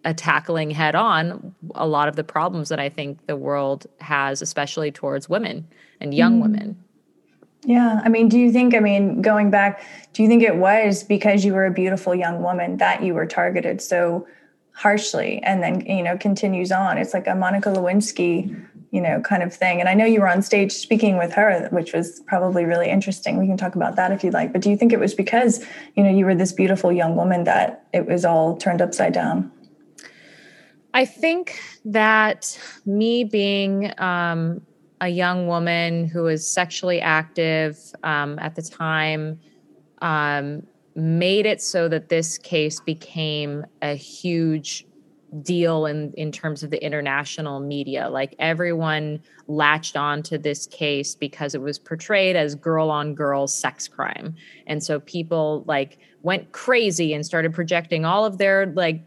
a 0.04 0.14
tackling 0.14 0.70
head 0.70 0.94
on 0.94 1.54
a 1.74 1.86
lot 1.86 2.08
of 2.08 2.14
the 2.14 2.22
problems 2.24 2.68
that 2.68 2.78
I 2.78 2.90
think 2.90 3.26
the 3.26 3.36
world 3.36 3.86
has, 4.00 4.42
especially 4.42 4.92
towards 4.92 5.28
women 5.28 5.66
and 6.00 6.14
young 6.14 6.38
mm. 6.38 6.42
women. 6.42 6.83
Yeah. 7.64 8.00
I 8.04 8.09
mean, 8.09 8.28
do 8.28 8.38
you 8.38 8.52
think, 8.52 8.75
I 8.75 8.80
mean, 8.80 9.23
going 9.23 9.50
back, 9.50 9.85
do 10.12 10.23
you 10.23 10.28
think 10.28 10.42
it 10.42 10.56
was 10.56 11.02
because 11.02 11.44
you 11.44 11.54
were 11.54 11.64
a 11.64 11.71
beautiful 11.71 12.14
young 12.14 12.42
woman 12.42 12.76
that 12.76 13.02
you 13.02 13.14
were 13.14 13.26
targeted 13.26 13.80
so 13.80 14.26
harshly 14.73 15.40
and 15.42 15.62
then, 15.62 15.80
you 15.80 16.02
know, 16.02 16.16
continues 16.18 16.71
on? 16.71 16.99
It's 16.99 17.14
like 17.14 17.26
a 17.26 17.35
Monica 17.35 17.71
Lewinsky, 17.71 18.54
you 18.90 19.00
know, 19.00 19.21
kind 19.21 19.42
of 19.42 19.52
thing. 19.52 19.80
And 19.80 19.88
I 19.88 19.94
know 19.94 20.04
you 20.04 20.21
were 20.21 20.28
on 20.28 20.42
stage 20.42 20.73
speaking 20.73 21.16
with 21.16 21.33
her, 21.33 21.68
which 21.71 21.94
was 21.94 22.21
probably 22.26 22.64
really 22.64 22.90
interesting. 22.90 23.38
We 23.38 23.47
can 23.47 23.56
talk 23.56 23.75
about 23.75 23.97
that 23.97 24.12
if 24.12 24.23
you'd 24.23 24.35
like. 24.35 24.52
But 24.52 24.61
do 24.61 24.71
you 24.71 24.76
think 24.76 24.92
it 24.92 25.00
was 25.00 25.14
because, 25.14 25.64
you 25.97 26.04
know, 26.04 26.11
you 26.11 26.26
were 26.26 26.35
this 26.35 26.52
beautiful 26.52 26.92
young 26.92 27.16
woman 27.16 27.44
that 27.44 27.87
it 27.92 28.06
was 28.06 28.25
all 28.25 28.56
turned 28.56 28.83
upside 28.83 29.14
down? 29.14 29.50
I 30.92 31.06
think 31.06 31.59
that 31.87 32.56
me 32.87 33.25
being 33.25 33.92
um, 33.99 34.61
a 35.00 35.08
young 35.08 35.46
woman 35.46 36.06
who 36.06 36.22
was 36.22 36.46
sexually 36.46 37.00
active 37.00 37.78
um, 38.02 38.38
at 38.38 38.54
the 38.54 38.62
time 38.62 39.38
um, 40.02 40.66
made 40.94 41.46
it 41.46 41.60
so 41.60 41.88
that 41.88 42.08
this 42.08 42.38
case 42.38 42.80
became 42.80 43.64
a 43.82 43.94
huge 43.94 44.86
deal 45.42 45.86
in 45.86 46.12
in 46.12 46.30
terms 46.30 46.62
of 46.62 46.70
the 46.70 46.82
international 46.84 47.60
media. 47.60 48.08
Like 48.08 48.34
everyone 48.38 49.20
latched 49.48 49.96
on 49.96 50.22
to 50.24 50.38
this 50.38 50.66
case 50.66 51.14
because 51.14 51.54
it 51.54 51.60
was 51.60 51.78
portrayed 51.78 52.36
as 52.36 52.54
girl 52.54 52.90
on 52.90 53.14
girl 53.14 53.46
sex 53.46 53.88
crime. 53.88 54.34
And 54.66 54.82
so 54.82 55.00
people 55.00 55.64
like 55.66 55.98
went 56.22 56.52
crazy 56.52 57.12
and 57.12 57.26
started 57.26 57.52
projecting 57.52 58.04
all 58.04 58.24
of 58.24 58.38
their 58.38 58.66
like 58.66 59.02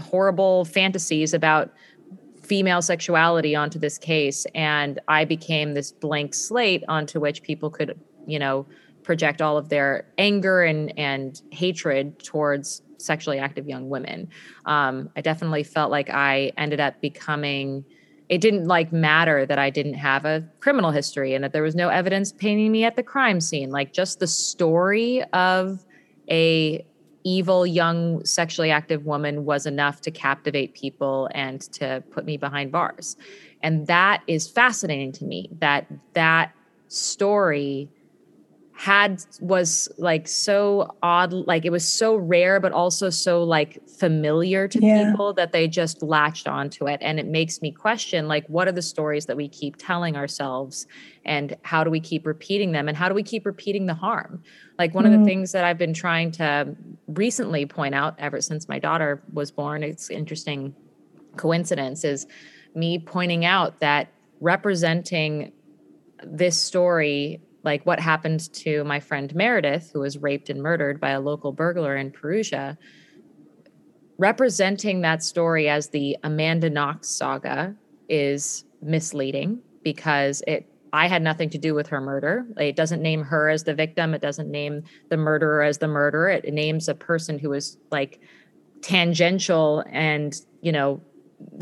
horrible 0.00 0.64
fantasies 0.64 1.32
about 1.34 1.72
female 2.50 2.82
sexuality 2.82 3.54
onto 3.54 3.78
this 3.78 3.96
case 3.96 4.44
and 4.56 4.98
i 5.06 5.24
became 5.24 5.74
this 5.74 5.92
blank 5.92 6.34
slate 6.34 6.82
onto 6.88 7.20
which 7.20 7.44
people 7.44 7.70
could 7.70 7.96
you 8.26 8.40
know 8.40 8.66
project 9.04 9.40
all 9.40 9.56
of 9.56 9.68
their 9.68 10.04
anger 10.18 10.64
and 10.64 10.92
and 10.98 11.42
hatred 11.52 12.18
towards 12.24 12.82
sexually 12.98 13.38
active 13.38 13.68
young 13.68 13.88
women. 13.88 14.28
Um, 14.66 15.10
i 15.14 15.20
definitely 15.20 15.62
felt 15.62 15.92
like 15.92 16.10
i 16.10 16.50
ended 16.56 16.80
up 16.80 17.00
becoming 17.00 17.84
it 18.28 18.40
didn't 18.40 18.66
like 18.66 18.92
matter 18.92 19.46
that 19.46 19.60
i 19.60 19.70
didn't 19.70 19.94
have 19.94 20.24
a 20.24 20.44
criminal 20.58 20.90
history 20.90 21.34
and 21.34 21.44
that 21.44 21.52
there 21.52 21.62
was 21.62 21.76
no 21.76 21.88
evidence 21.88 22.32
painting 22.32 22.72
me 22.72 22.82
at 22.84 22.96
the 22.96 23.04
crime 23.04 23.40
scene. 23.40 23.70
Like 23.70 23.92
just 23.92 24.18
the 24.18 24.26
story 24.26 25.22
of 25.32 25.84
a 26.28 26.84
evil 27.24 27.66
young 27.66 28.24
sexually 28.24 28.70
active 28.70 29.04
woman 29.04 29.44
was 29.44 29.66
enough 29.66 30.00
to 30.02 30.10
captivate 30.10 30.74
people 30.74 31.28
and 31.34 31.60
to 31.72 32.02
put 32.10 32.24
me 32.24 32.36
behind 32.36 32.72
bars. 32.72 33.16
And 33.62 33.86
that 33.86 34.22
is 34.26 34.48
fascinating 34.48 35.12
to 35.12 35.24
me 35.24 35.50
that 35.60 35.86
that 36.14 36.52
story 36.88 37.88
had 38.80 39.22
was 39.42 39.90
like 39.98 40.26
so 40.26 40.96
odd 41.02 41.34
like 41.34 41.66
it 41.66 41.70
was 41.70 41.86
so 41.86 42.16
rare 42.16 42.58
but 42.58 42.72
also 42.72 43.10
so 43.10 43.44
like 43.44 43.78
familiar 43.86 44.66
to 44.66 44.80
yeah. 44.80 45.10
people 45.10 45.34
that 45.34 45.52
they 45.52 45.68
just 45.68 46.02
latched 46.02 46.48
onto 46.48 46.88
it 46.88 46.98
and 47.02 47.20
it 47.20 47.26
makes 47.26 47.60
me 47.60 47.70
question 47.70 48.26
like 48.26 48.46
what 48.46 48.66
are 48.66 48.72
the 48.72 48.80
stories 48.80 49.26
that 49.26 49.36
we 49.36 49.46
keep 49.46 49.76
telling 49.76 50.16
ourselves 50.16 50.86
and 51.26 51.58
how 51.60 51.84
do 51.84 51.90
we 51.90 52.00
keep 52.00 52.24
repeating 52.24 52.72
them 52.72 52.88
and 52.88 52.96
how 52.96 53.06
do 53.06 53.14
we 53.14 53.22
keep 53.22 53.44
repeating 53.44 53.84
the 53.84 53.92
harm 53.92 54.42
like 54.78 54.94
one 54.94 55.04
mm. 55.04 55.08
of 55.08 55.12
the 55.12 55.18
mm-hmm. 55.18 55.26
things 55.26 55.52
that 55.52 55.62
i've 55.62 55.76
been 55.76 55.92
trying 55.92 56.30
to 56.30 56.74
recently 57.08 57.66
point 57.66 57.94
out 57.94 58.14
ever 58.18 58.40
since 58.40 58.66
my 58.66 58.78
daughter 58.78 59.22
was 59.34 59.50
born 59.50 59.82
it's 59.82 60.08
interesting 60.08 60.74
coincidence 61.36 62.02
is 62.02 62.26
me 62.74 62.98
pointing 62.98 63.44
out 63.44 63.78
that 63.80 64.08
representing 64.40 65.52
this 66.24 66.58
story 66.58 67.42
like 67.62 67.84
what 67.84 68.00
happened 68.00 68.52
to 68.54 68.84
my 68.84 69.00
friend 69.00 69.34
Meredith, 69.34 69.90
who 69.92 70.00
was 70.00 70.18
raped 70.18 70.50
and 70.50 70.62
murdered 70.62 71.00
by 71.00 71.10
a 71.10 71.20
local 71.20 71.52
burglar 71.52 71.96
in 71.96 72.10
Perugia, 72.10 72.78
representing 74.18 75.00
that 75.00 75.22
story 75.22 75.68
as 75.68 75.88
the 75.88 76.16
Amanda 76.22 76.70
Knox 76.70 77.08
saga 77.08 77.74
is 78.08 78.64
misleading 78.82 79.60
because 79.82 80.42
it 80.46 80.66
I 80.92 81.06
had 81.06 81.22
nothing 81.22 81.50
to 81.50 81.58
do 81.58 81.74
with 81.74 81.86
her 81.88 82.00
murder. 82.00 82.46
It 82.56 82.74
doesn't 82.74 83.00
name 83.00 83.22
her 83.22 83.48
as 83.48 83.62
the 83.62 83.74
victim. 83.74 84.12
It 84.12 84.20
doesn't 84.20 84.50
name 84.50 84.82
the 85.08 85.16
murderer 85.16 85.62
as 85.62 85.78
the 85.78 85.86
murderer. 85.86 86.30
It 86.30 86.52
names 86.52 86.88
a 86.88 86.94
person 86.94 87.38
who 87.38 87.50
was 87.50 87.78
like 87.92 88.20
tangential 88.82 89.84
and, 89.88 90.34
you 90.62 90.72
know, 90.72 91.00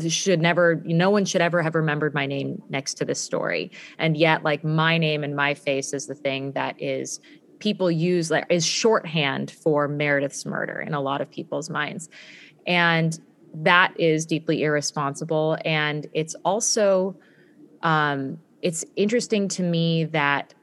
should 0.07 0.41
never 0.41 0.81
no 0.85 1.09
one 1.09 1.25
should 1.25 1.41
ever 1.41 1.61
have 1.61 1.75
remembered 1.75 2.13
my 2.13 2.25
name 2.25 2.61
next 2.69 2.95
to 2.95 3.05
this 3.05 3.19
story. 3.19 3.71
And 3.97 4.17
yet 4.17 4.43
like 4.43 4.63
my 4.63 4.97
name 4.97 5.23
and 5.23 5.35
my 5.35 5.53
face 5.53 5.93
is 5.93 6.07
the 6.07 6.15
thing 6.15 6.53
that 6.53 6.81
is 6.81 7.19
people 7.59 7.91
use 7.91 8.31
like 8.31 8.45
is 8.49 8.65
shorthand 8.65 9.51
for 9.51 9.87
meredith's 9.87 10.45
murder 10.45 10.79
in 10.79 10.93
a 10.93 11.01
lot 11.01 11.21
of 11.21 11.29
people's 11.29 11.69
minds. 11.69 12.09
And 12.65 13.19
that 13.53 13.93
is 13.99 14.25
deeply 14.25 14.63
irresponsible. 14.63 15.57
And 15.65 16.07
it's 16.13 16.35
also 16.45 17.17
um, 17.81 18.39
it's 18.61 18.85
interesting 18.95 19.47
to 19.49 19.63
me 19.63 20.05
that 20.05 20.53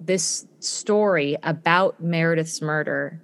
this 0.00 0.46
story 0.60 1.36
about 1.42 2.02
meredith's 2.02 2.62
murder 2.62 3.20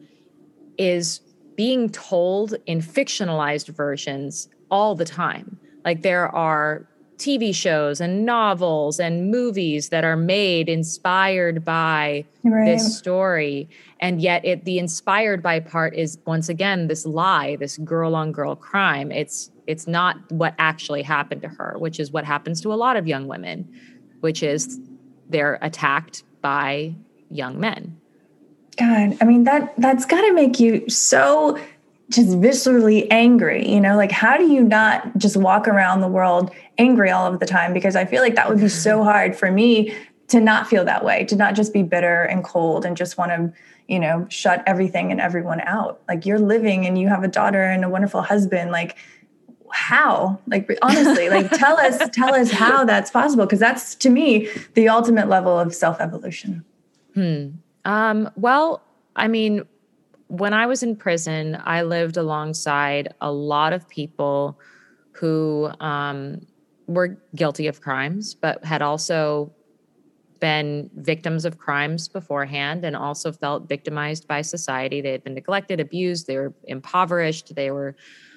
is 0.79 1.21
being 1.57 1.89
told 1.89 2.55
in 2.67 2.81
fictionalized 2.81 3.69
versions 3.69 4.49
all 4.75 4.97
the 4.97 5.05
time. 5.05 5.57
Like 5.85 6.03
there 6.03 6.27
are 6.35 6.85
TV 7.17 7.55
shows 7.55 8.01
and 8.01 8.27
novels 8.27 8.99
and 8.99 9.31
movies 9.31 9.91
that 9.91 10.03
are 10.03 10.17
made 10.17 10.69
inspired 10.69 11.65
by 11.65 12.25
right. 12.43 12.65
this 12.65 12.99
story. 12.99 13.69
And 14.01 14.21
yet 14.21 14.45
it 14.45 14.65
the 14.65 14.81
inspired 14.81 15.45
by 15.45 15.61
part 15.61 15.95
is 15.95 16.19
once 16.27 16.49
again 16.49 16.89
this 16.89 17.07
lie, 17.07 17.55
this 17.55 17.79
girl 17.79 18.17
on 18.17 18.33
girl 18.33 18.57
crime. 18.57 19.13
It's 19.13 19.53
it's 19.69 19.87
not 19.87 20.17
what 20.33 20.55
actually 20.59 21.03
happened 21.03 21.43
to 21.43 21.49
her, 21.49 21.77
which 21.79 22.01
is 22.01 22.11
what 22.11 22.25
happens 22.25 22.61
to 22.63 22.73
a 22.73 22.75
lot 22.75 22.97
of 22.97 23.07
young 23.07 23.29
women, 23.29 23.73
which 24.23 24.43
is 24.43 24.81
they're 25.29 25.57
attacked 25.63 26.25
by 26.43 26.97
young 27.31 27.61
men. 27.61 27.97
God, 28.77 29.17
I 29.21 29.25
mean 29.25 29.45
that 29.45 29.73
that's 29.79 30.05
got 30.05 30.23
to 30.23 30.33
make 30.33 30.59
you 30.59 30.89
so 30.89 31.61
just 32.11 32.29
viscerally 32.31 33.07
angry, 33.11 33.69
you 33.69 33.81
know, 33.81 33.97
like 33.97 34.13
how 34.13 34.37
do 34.37 34.47
you 34.47 34.63
not 34.63 35.17
just 35.17 35.37
walk 35.37 35.67
around 35.67 36.01
the 36.01 36.09
world 36.09 36.51
angry 36.79 37.11
all 37.11 37.27
of 37.27 37.41
the 37.41 37.47
time? 37.47 37.73
Because 37.73 37.97
I 37.97 38.05
feel 38.05 38.23
like 38.23 38.35
that 38.35 38.49
would 38.49 38.61
be 38.61 38.69
so 38.69 39.03
hard 39.05 39.35
for 39.35 39.51
me 39.51 39.95
to 40.29 40.41
not 40.41 40.67
feel 40.67 40.85
that 40.85 41.05
way, 41.05 41.25
to 41.25 41.37
not 41.37 41.55
just 41.55 41.73
be 41.73 41.83
bitter 41.83 42.23
and 42.23 42.45
cold 42.45 42.85
and 42.85 42.97
just 42.97 43.19
want 43.19 43.31
to, 43.31 43.53
you 43.89 43.99
know, 43.99 44.27
shut 44.29 44.63
everything 44.67 45.11
and 45.11 45.21
everyone 45.21 45.61
out. 45.63 46.01
Like 46.09 46.27
you're 46.27 46.39
living 46.39 46.87
and 46.87 46.99
you 46.99 47.09
have 47.09 47.25
a 47.25 47.29
daughter 47.29 47.63
and 47.63 47.85
a 47.85 47.89
wonderful 47.89 48.23
husband. 48.23 48.71
Like 48.71 48.97
how? 49.71 50.39
Like 50.47 50.71
honestly 50.83 51.29
like 51.29 51.51
tell 51.59 51.79
us 51.79 51.99
tell 52.13 52.35
us 52.35 52.51
how 52.51 52.85
that's 52.85 53.11
possible 53.11 53.45
because 53.45 53.61
that's 53.61 53.95
to 53.97 54.11
me 54.11 54.49
the 54.75 54.89
ultimate 54.89 55.29
level 55.29 55.59
of 55.59 55.75
self-evolution. 55.75 56.65
Hmm. 57.15 57.49
Um 57.85 58.31
well 58.37 58.83
i 59.17 59.29
mean 59.29 59.63
when 60.29 60.53
i 60.53 60.67
was 60.67 60.83
in 60.83 60.97
prison 60.97 61.57
i 61.65 61.83
lived 61.83 62.17
alongside 62.17 63.13
a 63.21 63.31
lot 63.31 63.73
of 63.73 63.89
people 63.89 64.59
who 65.13 65.71
um 65.81 66.41
were 66.87 67.17
guilty 67.35 67.67
of 67.67 67.81
crimes 67.81 68.35
but 68.35 68.65
had 68.65 68.83
also 68.83 69.53
been 70.41 70.91
victims 70.97 71.45
of 71.45 71.57
crimes 71.59 72.09
beforehand 72.09 72.85
and 72.85 72.97
also 72.97 73.33
felt 73.33 73.69
victimized 73.69 74.27
by 74.29 74.43
society 74.43 75.01
they 75.01 75.13
had 75.13 75.25
been 75.25 75.35
neglected 75.35 75.81
abused 75.81 76.27
they 76.27 76.37
were 76.37 76.53
impoverished 76.65 77.55
they 77.55 77.71
were 77.71 77.95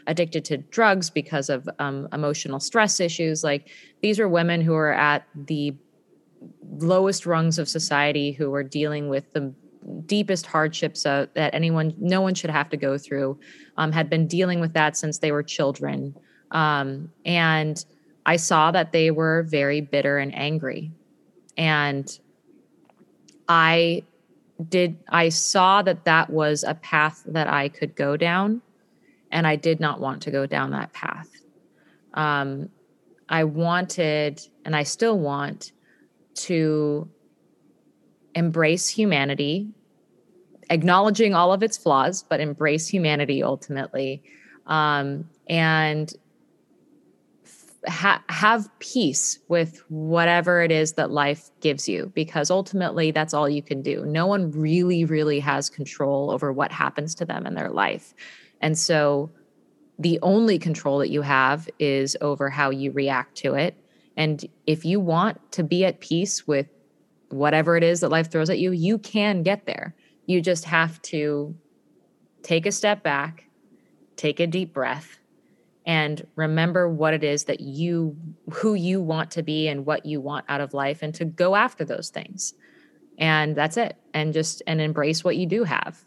addicted 0.08 0.46
to 0.46 0.58
drugs 0.58 1.10
because 1.10 1.50
of 1.50 1.70
um, 1.80 2.08
emotional 2.12 2.60
stress 2.60 3.00
issues. 3.00 3.44
Like 3.44 3.70
these 4.02 4.18
were 4.18 4.28
women 4.28 4.62
who 4.62 4.72
were 4.72 4.94
at 4.94 5.28
the 5.36 5.76
lowest 6.80 7.26
rungs 7.26 7.60
of 7.60 7.68
society 7.68 8.32
who 8.32 8.50
were 8.50 8.64
dealing 8.64 9.10
with 9.10 9.32
the 9.34 9.54
deepest 10.06 10.46
hardships 10.46 11.06
uh, 11.06 11.28
that 11.34 11.54
anyone, 11.54 11.94
no 11.98 12.22
one 12.22 12.34
should 12.34 12.50
have 12.50 12.70
to 12.70 12.78
go 12.78 12.98
through, 12.98 13.40
um, 13.78 13.92
had 13.92 14.10
been 14.10 14.28
dealing 14.28 14.60
with 14.60 14.74
that 14.74 14.98
since 14.98 15.20
they 15.20 15.32
were 15.32 15.44
children. 15.44 16.16
Um, 16.52 17.12
and 17.26 17.84
I 18.26 18.36
saw 18.36 18.72
that 18.72 18.92
they 18.92 19.12
were 19.12 19.44
very 19.44 19.82
bitter 19.82 20.18
and 20.18 20.36
angry. 20.36 20.92
And 21.58 22.08
I 23.48 24.04
did, 24.70 24.98
I 25.10 25.30
saw 25.30 25.82
that 25.82 26.06
that 26.06 26.30
was 26.30 26.64
a 26.64 26.76
path 26.76 27.24
that 27.28 27.48
I 27.48 27.70
could 27.70 27.96
go 27.96 28.18
down. 28.18 28.62
And 29.32 29.46
I 29.46 29.56
did 29.56 29.80
not 29.80 30.00
want 30.00 30.22
to 30.24 30.32
go 30.32 30.46
down 30.46 30.72
that 30.72 30.94
path. 30.94 31.30
Um, 32.14 32.70
I 33.30 33.44
wanted, 33.44 34.42
and 34.64 34.76
I 34.76 34.84
still 34.84 35.20
want, 35.20 35.74
to 36.38 37.10
embrace 38.36 38.88
humanity, 38.88 39.68
acknowledging 40.70 41.34
all 41.34 41.54
of 41.54 41.64
its 41.64 41.78
flaws, 41.78 42.24
but 42.24 42.40
embrace 42.40 42.88
humanity 42.88 43.44
ultimately. 43.44 44.22
Um, 44.66 45.30
and 45.48 46.14
ha- 47.88 48.24
have 48.30 48.70
peace 48.80 49.40
with 49.48 49.82
whatever 49.90 50.62
it 50.62 50.72
is 50.72 50.94
that 50.94 51.12
life 51.12 51.50
gives 51.62 51.88
you, 51.88 52.12
because 52.14 52.52
ultimately 52.52 53.12
that's 53.12 53.34
all 53.34 53.48
you 53.48 53.62
can 53.62 53.82
do. 53.82 54.06
No 54.06 54.28
one 54.28 54.52
really, 54.52 55.06
really 55.06 55.40
has 55.40 55.70
control 55.70 56.32
over 56.32 56.52
what 56.52 56.72
happens 56.72 57.16
to 57.16 57.26
them 57.26 57.46
in 57.46 57.56
their 57.56 57.70
life. 57.70 58.14
And 58.62 58.78
so 58.78 59.30
the 60.00 60.20
only 60.22 60.60
control 60.60 61.00
that 61.00 61.10
you 61.10 61.22
have 61.22 61.70
is 61.80 62.18
over 62.22 62.50
how 62.50 62.70
you 62.70 62.92
react 62.92 63.36
to 63.38 63.54
it. 63.56 63.76
And 64.16 64.44
if 64.66 64.84
you 64.84 65.00
want 65.00 65.52
to 65.54 65.64
be 65.64 65.86
at 65.86 66.00
peace 66.00 66.48
with 66.48 66.68
whatever 67.30 67.78
it 67.78 67.84
is 67.84 68.00
that 68.02 68.10
life 68.10 68.32
throws 68.32 68.50
at 68.50 68.60
you, 68.60 68.72
you 68.72 68.98
can 68.98 69.44
get 69.44 69.66
there. 69.66 69.96
You 70.28 70.42
just 70.42 70.66
have 70.66 71.02
to 71.04 71.56
take 72.44 72.68
a 72.68 72.72
step 72.72 73.02
back, 73.02 73.46
take 74.16 74.40
a 74.40 74.46
deep 74.46 74.74
breath, 74.74 75.20
and 75.86 76.28
remember 76.36 76.88
what 76.88 77.14
it 77.14 77.24
is 77.24 77.46
that 77.46 77.62
you, 77.62 78.16
who 78.52 78.76
you 78.76 79.02
want 79.02 79.32
to 79.32 79.42
be 79.42 79.68
and 79.68 79.86
what 79.86 80.06
you 80.06 80.22
want 80.22 80.46
out 80.50 80.62
of 80.62 80.74
life, 80.74 81.02
and 81.02 81.16
to 81.16 81.26
go 81.26 81.56
after 81.56 81.84
those 81.84 82.10
things. 82.10 82.54
And 83.18 83.56
that's 83.56 83.78
it. 83.78 83.98
And 84.14 84.34
just, 84.34 84.62
and 84.68 84.80
embrace 84.80 85.24
what 85.24 85.38
you 85.38 85.48
do 85.48 85.64
have. 85.64 86.06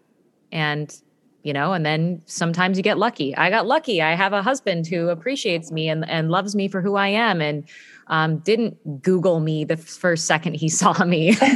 And 0.53 0.95
you 1.43 1.53
know 1.53 1.73
and 1.73 1.85
then 1.87 2.23
sometimes 2.27 2.77
you 2.77 2.83
get 2.83 2.99
lucky 2.99 3.35
i 3.37 3.50
got 3.50 3.67
lucky 3.67 4.03
i 4.03 4.15
have 4.15 4.33
a 4.33 4.43
husband 4.43 4.87
who 4.87 5.09
appreciates 5.09 5.71
me 5.71 5.89
and, 5.89 6.09
and 6.09 6.31
loves 6.31 6.55
me 6.55 6.69
for 6.69 6.81
who 6.81 6.97
i 6.97 7.09
am 7.09 7.41
and 7.41 7.65
um, 8.11 8.38
didn't 8.38 9.02
google 9.02 9.40
me 9.40 9.64
the 9.64 9.76
first 9.76 10.26
second 10.26 10.55
he 10.55 10.68
saw 10.81 11.05
me 11.05 11.35
go 11.40 11.46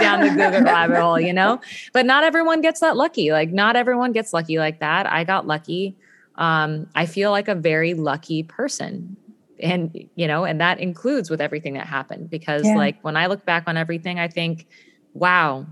down 0.00 0.20
the 0.20 0.28
google 0.28 0.62
rabbit 0.62 1.00
hole 1.00 1.18
you 1.18 1.32
know 1.32 1.60
but 1.92 2.06
not 2.06 2.22
everyone 2.22 2.60
gets 2.60 2.80
that 2.80 2.96
lucky 2.96 3.32
like 3.32 3.50
not 3.50 3.74
everyone 3.74 4.12
gets 4.12 4.32
lucky 4.32 4.58
like 4.58 4.78
that 4.80 5.06
i 5.06 5.24
got 5.24 5.46
lucky 5.46 5.96
um, 6.36 6.86
i 6.94 7.04
feel 7.04 7.30
like 7.30 7.48
a 7.48 7.54
very 7.54 7.94
lucky 7.94 8.42
person 8.42 9.16
and 9.60 10.08
you 10.14 10.26
know 10.26 10.44
and 10.44 10.60
that 10.60 10.78
includes 10.78 11.28
with 11.28 11.40
everything 11.40 11.74
that 11.74 11.86
happened 11.86 12.30
because 12.30 12.64
yeah. 12.64 12.76
like 12.76 13.02
when 13.02 13.16
i 13.16 13.26
look 13.26 13.44
back 13.44 13.64
on 13.66 13.76
everything 13.76 14.18
i 14.18 14.28
think 14.28 14.66
wow 15.14 15.66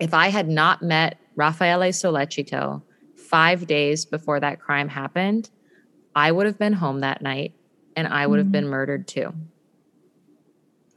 if 0.00 0.12
i 0.12 0.28
had 0.28 0.48
not 0.48 0.82
met 0.82 1.18
Raffaele 1.38 1.92
Sollecito 1.92 2.82
five 3.16 3.66
days 3.66 4.04
before 4.04 4.40
that 4.40 4.60
crime 4.60 4.88
happened, 4.88 5.50
I 6.14 6.32
would 6.32 6.46
have 6.46 6.58
been 6.58 6.72
home 6.72 7.00
that 7.00 7.22
night 7.22 7.54
and 7.94 8.08
I 8.08 8.26
would 8.26 8.38
have 8.38 8.50
been 8.50 8.64
mm. 8.64 8.70
murdered 8.70 9.06
too. 9.06 9.32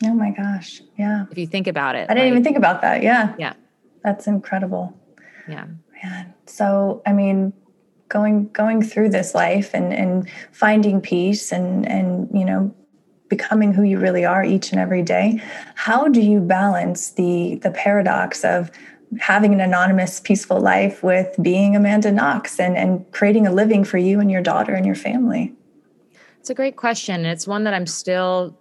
Oh 0.03 0.13
my 0.13 0.31
gosh. 0.31 0.81
Yeah. 0.97 1.25
If 1.31 1.37
you 1.37 1.47
think 1.47 1.67
about 1.67 1.95
it. 1.95 2.09
I 2.09 2.13
didn't 2.13 2.29
like, 2.29 2.31
even 2.31 2.43
think 2.43 2.57
about 2.57 2.81
that. 2.81 3.03
Yeah. 3.03 3.35
Yeah. 3.37 3.53
That's 4.03 4.27
incredible. 4.27 4.97
Yeah. 5.47 5.67
Man. 6.03 6.33
So, 6.47 7.01
I 7.05 7.13
mean, 7.13 7.53
going 8.09 8.49
going 8.49 8.81
through 8.81 9.09
this 9.09 9.33
life 9.33 9.73
and 9.73 9.93
and 9.93 10.29
finding 10.51 10.99
peace 10.99 11.51
and 11.51 11.87
and 11.87 12.27
you 12.33 12.43
know 12.43 12.73
becoming 13.29 13.73
who 13.73 13.83
you 13.83 13.97
really 13.97 14.25
are 14.25 14.43
each 14.43 14.73
and 14.73 14.81
every 14.81 15.01
day 15.01 15.41
how 15.75 16.09
do 16.09 16.19
you 16.19 16.41
balance 16.41 17.11
the 17.11 17.55
the 17.63 17.71
paradox 17.71 18.43
of 18.43 18.69
having 19.19 19.53
an 19.53 19.59
anonymous, 19.59 20.19
peaceful 20.19 20.59
life 20.59 21.03
with 21.03 21.35
being 21.41 21.75
Amanda 21.75 22.11
Knox 22.11 22.59
and, 22.59 22.77
and 22.77 23.09
creating 23.11 23.45
a 23.45 23.51
living 23.51 23.83
for 23.83 23.97
you 23.97 24.19
and 24.19 24.31
your 24.31 24.41
daughter 24.41 24.73
and 24.73 24.85
your 24.85 24.95
family? 24.95 25.53
It's 26.39 26.49
a 26.49 26.55
great 26.55 26.75
question. 26.75 27.25
It's 27.25 27.47
one 27.47 27.65
that 27.65 27.73
I'm 27.73 27.87
still 27.87 28.57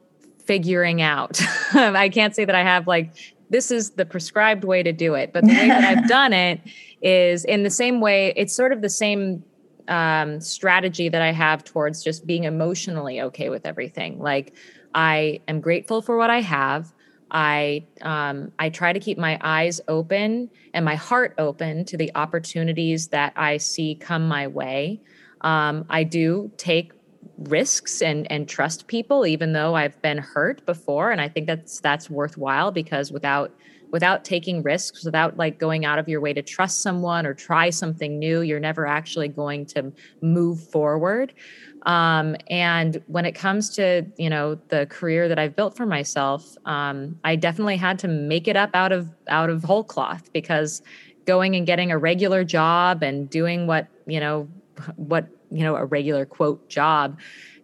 figuring 0.51 1.01
out. 1.01 1.41
I 1.75 2.09
can't 2.09 2.35
say 2.35 2.45
that 2.45 2.57
I 2.57 2.65
have 2.65 2.89
like, 2.89 3.13
this 3.51 3.71
is 3.71 3.93
the 3.93 4.05
prescribed 4.05 4.65
way 4.65 4.83
to 4.83 4.91
do 4.93 5.15
it, 5.15 5.33
but 5.33 5.45
the 5.45 5.53
way 5.53 5.69
that 5.69 5.85
I've 5.85 6.09
done 6.19 6.33
it 6.33 6.61
is 7.01 7.45
in 7.45 7.63
the 7.63 7.71
same 7.71 8.01
way, 8.01 8.33
it's 8.35 8.53
sort 8.53 8.73
of 8.73 8.83
the 8.83 8.91
same 8.91 9.45
um, 9.87 10.41
strategy 10.41 11.09
that 11.09 11.23
I 11.23 11.31
have 11.31 11.63
towards 11.63 12.03
just 12.03 12.27
being 12.27 12.45
emotionally 12.45 13.21
okay 13.21 13.49
with 13.49 13.65
everything. 13.65 14.19
Like, 14.19 14.53
I 14.93 15.39
am 15.47 15.61
grateful 15.61 16.03
for 16.03 16.17
what 16.17 16.31
I 16.31 16.41
have. 16.41 16.93
I 17.31 17.87
um, 18.03 18.51
I 18.59 18.71
try 18.71 18.93
to 18.93 18.99
keep 18.99 19.19
my 19.19 19.39
eyes 19.41 19.81
open 19.87 20.51
and 20.75 20.85
my 20.85 20.97
heart 20.97 21.35
open 21.39 21.85
to 21.85 21.97
the 21.97 22.11
opportunities 22.17 23.07
that 23.09 23.35
I 23.37 23.59
see 23.59 23.95
come 23.95 24.27
my 24.27 24.49
way. 24.49 25.01
Um, 25.43 25.85
I 25.89 26.03
do 26.03 26.51
take 26.57 26.91
risks 27.41 28.03
and 28.03 28.31
and 28.31 28.49
trust 28.49 28.87
people, 28.87 29.27
even 29.27 29.53
though 29.53 29.75
I've 29.75 30.01
been 30.03 30.19
hurt 30.19 30.65
before, 30.67 31.11
and 31.11 31.21
I 31.21 31.29
think 31.29 31.47
that's 31.47 31.81
that's 31.81 32.11
worthwhile 32.11 32.71
because 32.71 33.11
without 33.11 33.53
without 33.91 34.25
taking 34.25 34.63
risks, 34.63 35.05
without 35.05 35.37
like 35.37 35.59
going 35.59 35.85
out 35.85 35.99
of 35.99 36.09
your 36.09 36.21
way 36.21 36.33
to 36.33 36.43
trust 36.43 36.81
someone 36.81 37.27
or 37.27 37.35
try 37.35 37.71
something 37.71 38.19
new, 38.19 38.43
you're 38.43 38.61
never 38.61 38.87
actually 38.87 39.29
going 39.29 39.67
to 39.67 39.93
move 40.21 40.61
forward. 40.61 41.35
Um, 41.87 42.37
and 42.49 43.03
when 43.07 43.25
it 43.25 43.33
comes 43.33 43.71
to 43.71 44.05
you 44.19 44.29
know 44.29 44.57
the 44.69 44.87
career 44.87 45.29
that 45.29 45.39
I've 45.39 45.57
built 45.57 45.77
for 45.77 45.87
myself, 45.87 46.57
um, 46.67 47.19
I 47.25 47.37
definitely 47.37 47.77
had 47.77 47.99
to 48.01 48.09
make 48.09 48.49
it 48.49 48.57
up 48.57 48.71
out 48.75 48.93
of 48.93 49.09
out 49.29 49.51
of 49.51 49.65
whole 49.65 49.85
cloth 49.85 50.33
because 50.33 50.83
going 51.27 51.57
and 51.57 51.67
getting 51.67 51.91
a 51.91 51.99
regular 51.99 52.45
job 52.45 53.03
and 53.03 53.31
doing 53.31 53.67
what 53.67 53.89
you 54.07 54.21
know 54.21 54.49
what 54.97 55.27
you 55.51 55.63
know 55.63 55.77
a 55.77 55.85
regular 55.85 56.25
quote 56.25 56.69
job 56.69 57.19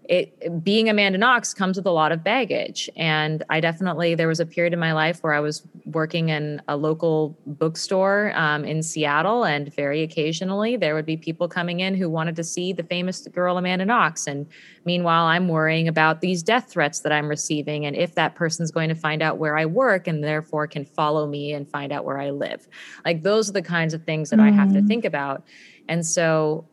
it 0.08 0.62
being 0.62 0.88
Amanda 0.88 1.18
Knox 1.18 1.52
comes 1.52 1.76
with 1.76 1.86
a 1.86 1.90
lot 1.90 2.12
of 2.12 2.22
baggage. 2.22 2.88
And 2.96 3.42
I 3.50 3.60
definitely, 3.60 4.14
there 4.14 4.28
was 4.28 4.40
a 4.40 4.46
period 4.46 4.72
in 4.72 4.78
my 4.78 4.92
life 4.92 5.22
where 5.22 5.32
I 5.32 5.40
was 5.40 5.66
working 5.84 6.28
in 6.28 6.62
a 6.68 6.76
local 6.76 7.36
bookstore 7.46 8.32
um, 8.34 8.64
in 8.64 8.82
Seattle, 8.82 9.44
and 9.44 9.74
very 9.74 10.02
occasionally 10.02 10.76
there 10.76 10.94
would 10.94 11.06
be 11.06 11.16
people 11.16 11.48
coming 11.48 11.80
in 11.80 11.94
who 11.94 12.08
wanted 12.08 12.36
to 12.36 12.44
see 12.44 12.72
the 12.72 12.82
famous 12.82 13.26
girl 13.28 13.58
Amanda 13.58 13.84
Knox. 13.84 14.26
And 14.26 14.46
meanwhile, 14.84 15.26
I'm 15.26 15.48
worrying 15.48 15.88
about 15.88 16.20
these 16.20 16.42
death 16.42 16.70
threats 16.70 17.00
that 17.00 17.12
I'm 17.12 17.28
receiving 17.28 17.86
and 17.86 17.96
if 17.96 18.14
that 18.14 18.34
person's 18.34 18.70
going 18.70 18.88
to 18.88 18.94
find 18.94 19.22
out 19.22 19.38
where 19.38 19.56
I 19.56 19.66
work 19.66 20.06
and 20.06 20.22
therefore 20.22 20.66
can 20.66 20.84
follow 20.84 21.26
me 21.26 21.52
and 21.52 21.68
find 21.68 21.92
out 21.92 22.04
where 22.04 22.18
I 22.18 22.30
live. 22.30 22.68
Like 23.04 23.22
those 23.22 23.48
are 23.50 23.52
the 23.52 23.62
kinds 23.62 23.94
of 23.94 24.04
things 24.04 24.30
that 24.30 24.38
mm. 24.38 24.48
I 24.48 24.50
have 24.50 24.72
to 24.72 24.80
mm. 24.80 24.86
think 24.86 25.04
about. 25.04 25.44
And 25.88 26.04
so 26.04 26.66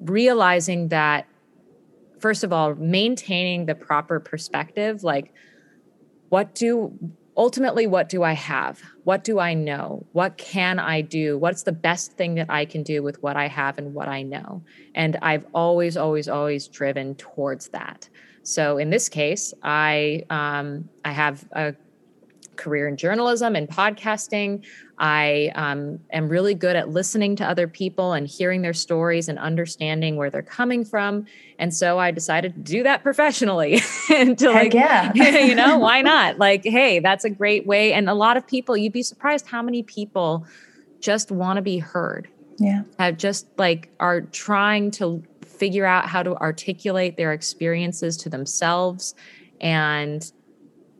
realizing 0.00 0.88
that 0.88 1.26
first 2.18 2.44
of 2.44 2.52
all 2.52 2.74
maintaining 2.74 3.66
the 3.66 3.74
proper 3.74 4.20
perspective 4.20 5.04
like 5.04 5.32
what 6.28 6.54
do 6.54 6.98
ultimately 7.36 7.86
what 7.86 8.08
do 8.08 8.22
i 8.22 8.32
have? 8.32 8.80
What 9.04 9.24
do 9.24 9.38
i 9.38 9.54
know? 9.54 10.06
What 10.12 10.36
can 10.36 10.78
i 10.78 11.00
do? 11.00 11.38
What's 11.38 11.62
the 11.62 11.72
best 11.72 12.12
thing 12.12 12.34
that 12.36 12.48
i 12.48 12.64
can 12.64 12.82
do 12.82 13.02
with 13.02 13.22
what 13.22 13.36
i 13.36 13.48
have 13.48 13.78
and 13.78 13.94
what 13.94 14.08
i 14.08 14.22
know? 14.22 14.62
And 14.94 15.16
i've 15.22 15.46
always 15.54 15.96
always 15.96 16.28
always 16.28 16.68
driven 16.68 17.14
towards 17.16 17.68
that. 17.68 18.08
So 18.42 18.78
in 18.78 18.90
this 18.90 19.08
case 19.08 19.54
i 19.62 20.24
um, 20.30 20.88
i 21.04 21.12
have 21.12 21.44
a 21.52 21.74
career 22.64 22.88
in 22.88 22.96
journalism 22.96 23.54
and 23.54 23.68
podcasting. 23.68 24.64
I 24.98 25.52
um, 25.54 26.00
am 26.10 26.28
really 26.28 26.54
good 26.54 26.76
at 26.76 26.88
listening 26.88 27.36
to 27.36 27.44
other 27.44 27.68
people 27.68 28.14
and 28.14 28.26
hearing 28.26 28.62
their 28.62 28.72
stories 28.72 29.28
and 29.28 29.38
understanding 29.38 30.16
where 30.16 30.30
they're 30.30 30.42
coming 30.42 30.84
from. 30.84 31.26
And 31.58 31.74
so 31.74 31.98
I 31.98 32.10
decided 32.10 32.54
to 32.54 32.60
do 32.60 32.82
that 32.84 33.02
professionally. 33.02 33.80
and 34.10 34.38
to 34.38 34.50
like, 34.50 34.72
yeah, 34.72 35.12
you 35.14 35.54
know, 35.54 35.78
why 35.86 36.00
not? 36.00 36.38
Like, 36.38 36.64
hey, 36.64 37.00
that's 37.00 37.24
a 37.24 37.30
great 37.30 37.66
way. 37.66 37.92
And 37.92 38.08
a 38.08 38.14
lot 38.14 38.36
of 38.36 38.46
people, 38.46 38.76
you'd 38.76 38.92
be 38.92 39.02
surprised 39.02 39.46
how 39.46 39.62
many 39.62 39.82
people 39.82 40.46
just 41.00 41.30
want 41.30 41.58
to 41.58 41.62
be 41.62 41.78
heard. 41.78 42.28
Yeah. 42.58 42.84
Have 42.98 43.18
just 43.18 43.46
like 43.58 43.90
are 44.00 44.22
trying 44.22 44.90
to 44.92 45.22
figure 45.44 45.84
out 45.84 46.06
how 46.06 46.22
to 46.22 46.34
articulate 46.36 47.16
their 47.16 47.32
experiences 47.32 48.16
to 48.18 48.28
themselves 48.28 49.14
and 49.60 50.32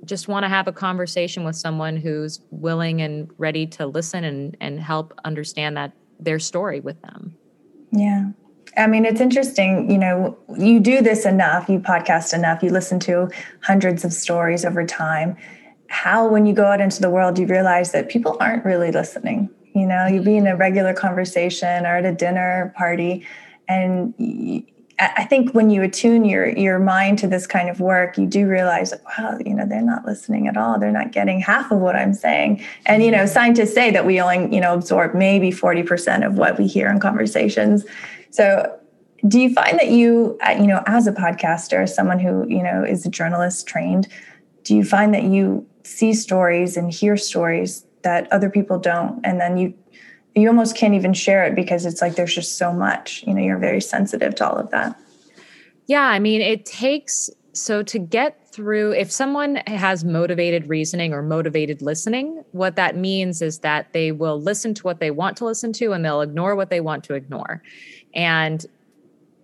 just 0.04 0.28
want 0.28 0.44
to 0.44 0.48
have 0.48 0.68
a 0.68 0.72
conversation 0.72 1.44
with 1.44 1.56
someone 1.56 1.96
who's 1.96 2.40
willing 2.50 3.00
and 3.02 3.30
ready 3.38 3.66
to 3.68 3.86
listen 3.86 4.24
and 4.24 4.56
and 4.60 4.80
help 4.80 5.18
understand 5.24 5.76
that 5.76 5.92
their 6.20 6.38
story 6.38 6.80
with 6.80 7.00
them. 7.02 7.36
Yeah. 7.92 8.30
I 8.76 8.86
mean, 8.86 9.04
it's 9.04 9.20
interesting, 9.20 9.90
you 9.90 9.98
know, 9.98 10.36
you 10.56 10.80
do 10.80 11.00
this 11.00 11.24
enough, 11.24 11.68
you 11.68 11.78
podcast 11.78 12.34
enough, 12.34 12.62
you 12.62 12.70
listen 12.70 12.98
to 13.00 13.30
hundreds 13.62 14.04
of 14.04 14.12
stories 14.12 14.64
over 14.64 14.84
time. 14.84 15.36
How, 15.88 16.26
when 16.26 16.44
you 16.44 16.54
go 16.54 16.64
out 16.64 16.80
into 16.80 17.00
the 17.00 17.10
world, 17.10 17.38
you 17.38 17.46
realize 17.46 17.92
that 17.92 18.08
people 18.08 18.36
aren't 18.40 18.64
really 18.64 18.90
listening. 18.90 19.48
You 19.74 19.86
know, 19.86 20.06
you 20.06 20.22
be 20.22 20.36
in 20.36 20.46
a 20.46 20.56
regular 20.56 20.92
conversation 20.92 21.86
or 21.86 21.96
at 21.96 22.04
a 22.04 22.12
dinner 22.12 22.72
party, 22.76 23.26
and 23.68 24.14
I 24.98 25.24
think 25.24 25.52
when 25.52 25.70
you 25.70 25.82
attune 25.82 26.24
your 26.24 26.48
your 26.48 26.78
mind 26.78 27.18
to 27.18 27.26
this 27.26 27.46
kind 27.46 27.68
of 27.68 27.80
work, 27.80 28.16
you 28.16 28.26
do 28.26 28.46
realize, 28.46 28.94
wow, 29.18 29.36
you 29.44 29.52
know, 29.52 29.66
they're 29.66 29.82
not 29.82 30.04
listening 30.04 30.46
at 30.46 30.56
all. 30.56 30.78
They're 30.78 30.92
not 30.92 31.10
getting 31.10 31.40
half 31.40 31.72
of 31.72 31.78
what 31.78 31.96
I'm 31.96 32.14
saying. 32.14 32.64
And 32.86 33.02
you 33.02 33.10
know, 33.10 33.18
mm-hmm. 33.18 33.32
scientists 33.32 33.74
say 33.74 33.90
that 33.90 34.06
we 34.06 34.20
only, 34.20 34.54
you 34.54 34.60
know, 34.60 34.74
absorb 34.74 35.14
maybe 35.14 35.50
40% 35.50 36.24
of 36.24 36.34
what 36.34 36.58
we 36.58 36.68
hear 36.68 36.88
in 36.88 37.00
conversations. 37.00 37.84
So 38.30 38.78
do 39.26 39.40
you 39.40 39.52
find 39.52 39.78
that 39.78 39.88
you, 39.88 40.38
uh, 40.46 40.52
you 40.52 40.66
know, 40.66 40.82
as 40.86 41.06
a 41.06 41.12
podcaster, 41.12 41.88
someone 41.88 42.18
who, 42.18 42.46
you 42.48 42.62
know, 42.62 42.84
is 42.84 43.06
a 43.06 43.10
journalist 43.10 43.66
trained, 43.66 44.06
do 44.62 44.76
you 44.76 44.84
find 44.84 45.14
that 45.14 45.24
you 45.24 45.66
see 45.82 46.12
stories 46.12 46.76
and 46.76 46.92
hear 46.92 47.16
stories 47.16 47.84
that 48.02 48.30
other 48.32 48.50
people 48.50 48.78
don't? 48.78 49.20
And 49.24 49.40
then 49.40 49.56
you 49.56 49.74
you 50.34 50.48
almost 50.48 50.76
can't 50.76 50.94
even 50.94 51.12
share 51.12 51.44
it 51.44 51.54
because 51.54 51.86
it's 51.86 52.00
like 52.00 52.16
there's 52.16 52.34
just 52.34 52.58
so 52.58 52.72
much 52.72 53.24
you 53.26 53.34
know 53.34 53.42
you're 53.42 53.58
very 53.58 53.80
sensitive 53.80 54.34
to 54.36 54.48
all 54.48 54.56
of 54.56 54.70
that. 54.70 54.98
Yeah 55.86 56.04
i 56.04 56.18
mean 56.18 56.40
it 56.40 56.64
takes 56.64 57.30
so 57.52 57.82
to 57.82 57.98
get 57.98 58.44
through 58.54 58.92
if 58.92 59.10
someone 59.10 59.56
has 59.66 60.04
motivated 60.04 60.68
reasoning 60.68 61.12
or 61.12 61.22
motivated 61.22 61.82
listening 61.82 62.44
what 62.52 62.76
that 62.76 62.96
means 62.96 63.42
is 63.42 63.58
that 63.60 63.92
they 63.92 64.12
will 64.12 64.40
listen 64.40 64.74
to 64.74 64.82
what 64.84 65.00
they 65.00 65.10
want 65.10 65.36
to 65.36 65.44
listen 65.44 65.72
to 65.72 65.92
and 65.92 66.04
they'll 66.04 66.20
ignore 66.20 66.54
what 66.54 66.70
they 66.70 66.80
want 66.80 67.02
to 67.02 67.14
ignore. 67.14 67.62
And 68.14 68.64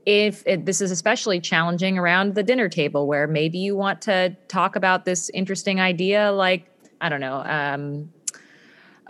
if 0.06 0.42
it, 0.46 0.64
this 0.64 0.80
is 0.80 0.90
especially 0.90 1.40
challenging 1.40 1.98
around 1.98 2.34
the 2.34 2.42
dinner 2.42 2.68
table 2.68 3.06
where 3.06 3.26
maybe 3.26 3.58
you 3.58 3.76
want 3.76 4.00
to 4.02 4.36
talk 4.48 4.76
about 4.76 5.04
this 5.04 5.28
interesting 5.30 5.80
idea 5.80 6.32
like 6.32 6.70
i 7.00 7.08
don't 7.08 7.20
know 7.20 7.42
um, 7.44 8.10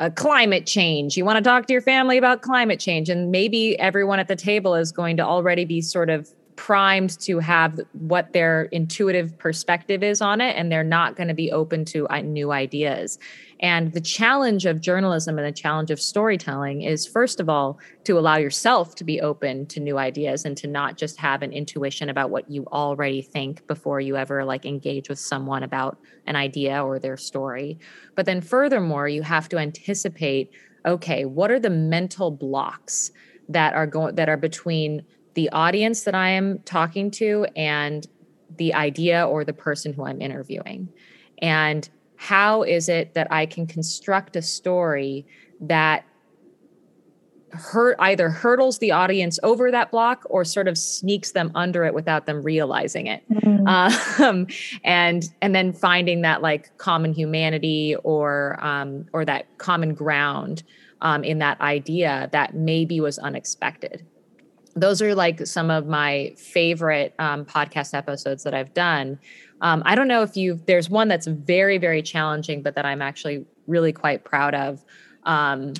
uh, 0.00 0.08
climate 0.08 0.66
change. 0.66 1.16
You 1.16 1.26
want 1.26 1.36
to 1.36 1.42
talk 1.42 1.66
to 1.66 1.72
your 1.72 1.82
family 1.82 2.16
about 2.16 2.40
climate 2.40 2.80
change, 2.80 3.10
and 3.10 3.30
maybe 3.30 3.78
everyone 3.78 4.18
at 4.18 4.28
the 4.28 4.36
table 4.36 4.74
is 4.74 4.90
going 4.90 5.18
to 5.18 5.22
already 5.22 5.66
be 5.66 5.82
sort 5.82 6.08
of 6.08 6.30
primed 6.56 7.18
to 7.20 7.38
have 7.38 7.78
what 7.92 8.32
their 8.32 8.62
intuitive 8.64 9.38
perspective 9.38 10.02
is 10.02 10.22
on 10.22 10.40
it, 10.40 10.56
and 10.56 10.72
they're 10.72 10.82
not 10.82 11.16
going 11.16 11.28
to 11.28 11.34
be 11.34 11.52
open 11.52 11.84
to 11.84 12.08
uh, 12.08 12.20
new 12.22 12.50
ideas. 12.50 13.18
And 13.60 13.92
the 13.92 14.00
challenge 14.00 14.64
of 14.64 14.80
journalism 14.80 15.38
and 15.38 15.46
the 15.46 15.52
challenge 15.52 15.90
of 15.90 16.00
storytelling 16.00 16.80
is, 16.80 17.06
first 17.06 17.40
of 17.40 17.50
all, 17.50 17.78
to 18.04 18.18
allow 18.18 18.36
yourself 18.36 18.94
to 18.96 19.04
be 19.04 19.20
open 19.20 19.66
to 19.66 19.80
new 19.80 19.98
ideas 19.98 20.46
and 20.46 20.56
to 20.56 20.66
not 20.66 20.96
just 20.96 21.18
have 21.18 21.42
an 21.42 21.52
intuition 21.52 22.08
about 22.08 22.30
what 22.30 22.50
you 22.50 22.64
already 22.72 23.20
think 23.20 23.66
before 23.66 24.00
you 24.00 24.16
ever 24.16 24.44
like 24.44 24.64
engage 24.64 25.10
with 25.10 25.18
someone 25.18 25.62
about 25.62 25.98
an 26.26 26.36
idea 26.36 26.82
or 26.82 26.98
their 26.98 27.18
story. 27.18 27.78
But 28.14 28.24
then, 28.24 28.40
furthermore, 28.40 29.08
you 29.08 29.22
have 29.22 29.48
to 29.50 29.58
anticipate 29.58 30.50
okay, 30.86 31.26
what 31.26 31.50
are 31.50 31.60
the 31.60 31.68
mental 31.68 32.30
blocks 32.30 33.10
that 33.50 33.74
are 33.74 33.86
going 33.86 34.14
that 34.14 34.30
are 34.30 34.38
between 34.38 35.04
the 35.34 35.50
audience 35.50 36.04
that 36.04 36.14
I 36.14 36.30
am 36.30 36.60
talking 36.60 37.10
to 37.12 37.46
and 37.54 38.06
the 38.56 38.72
idea 38.72 39.26
or 39.26 39.44
the 39.44 39.52
person 39.52 39.92
who 39.92 40.06
I'm 40.06 40.22
interviewing? 40.22 40.88
And 41.42 41.88
how 42.20 42.62
is 42.62 42.90
it 42.90 43.14
that 43.14 43.26
I 43.32 43.46
can 43.46 43.66
construct 43.66 44.36
a 44.36 44.42
story 44.42 45.24
that 45.58 46.04
hurt 47.48 47.96
either 47.98 48.28
hurdles 48.28 48.78
the 48.78 48.92
audience 48.92 49.38
over 49.42 49.70
that 49.70 49.90
block 49.90 50.24
or 50.28 50.44
sort 50.44 50.68
of 50.68 50.76
sneaks 50.76 51.32
them 51.32 51.50
under 51.54 51.82
it 51.82 51.94
without 51.94 52.26
them 52.26 52.42
realizing 52.42 53.06
it 53.06 53.24
mm. 53.30 53.66
um, 54.20 54.46
and 54.84 55.30
and 55.40 55.54
then 55.54 55.72
finding 55.72 56.20
that 56.20 56.42
like 56.42 56.76
common 56.76 57.14
humanity 57.14 57.96
or 58.04 58.62
um, 58.62 59.06
or 59.14 59.24
that 59.24 59.46
common 59.56 59.94
ground 59.94 60.62
um, 61.00 61.24
in 61.24 61.38
that 61.38 61.58
idea 61.62 62.28
that 62.32 62.54
maybe 62.54 63.00
was 63.00 63.18
unexpected 63.18 64.04
those 64.76 65.00
are 65.00 65.14
like 65.14 65.46
some 65.46 65.70
of 65.70 65.86
my 65.86 66.32
favorite 66.36 67.14
um, 67.18 67.46
podcast 67.46 67.94
episodes 67.94 68.44
that 68.44 68.54
I've 68.54 68.74
done 68.74 69.18
um, 69.60 69.82
I 69.84 69.94
don't 69.94 70.08
know 70.08 70.22
if 70.22 70.36
you 70.36 70.60
there's 70.66 70.88
one 70.88 71.08
that's 71.08 71.26
very 71.26 71.78
very 71.78 72.02
challenging, 72.02 72.62
but 72.62 72.74
that 72.74 72.84
I'm 72.84 73.02
actually 73.02 73.44
really 73.66 73.92
quite 73.92 74.24
proud 74.24 74.54
of. 74.54 74.84
Um, 75.24 75.74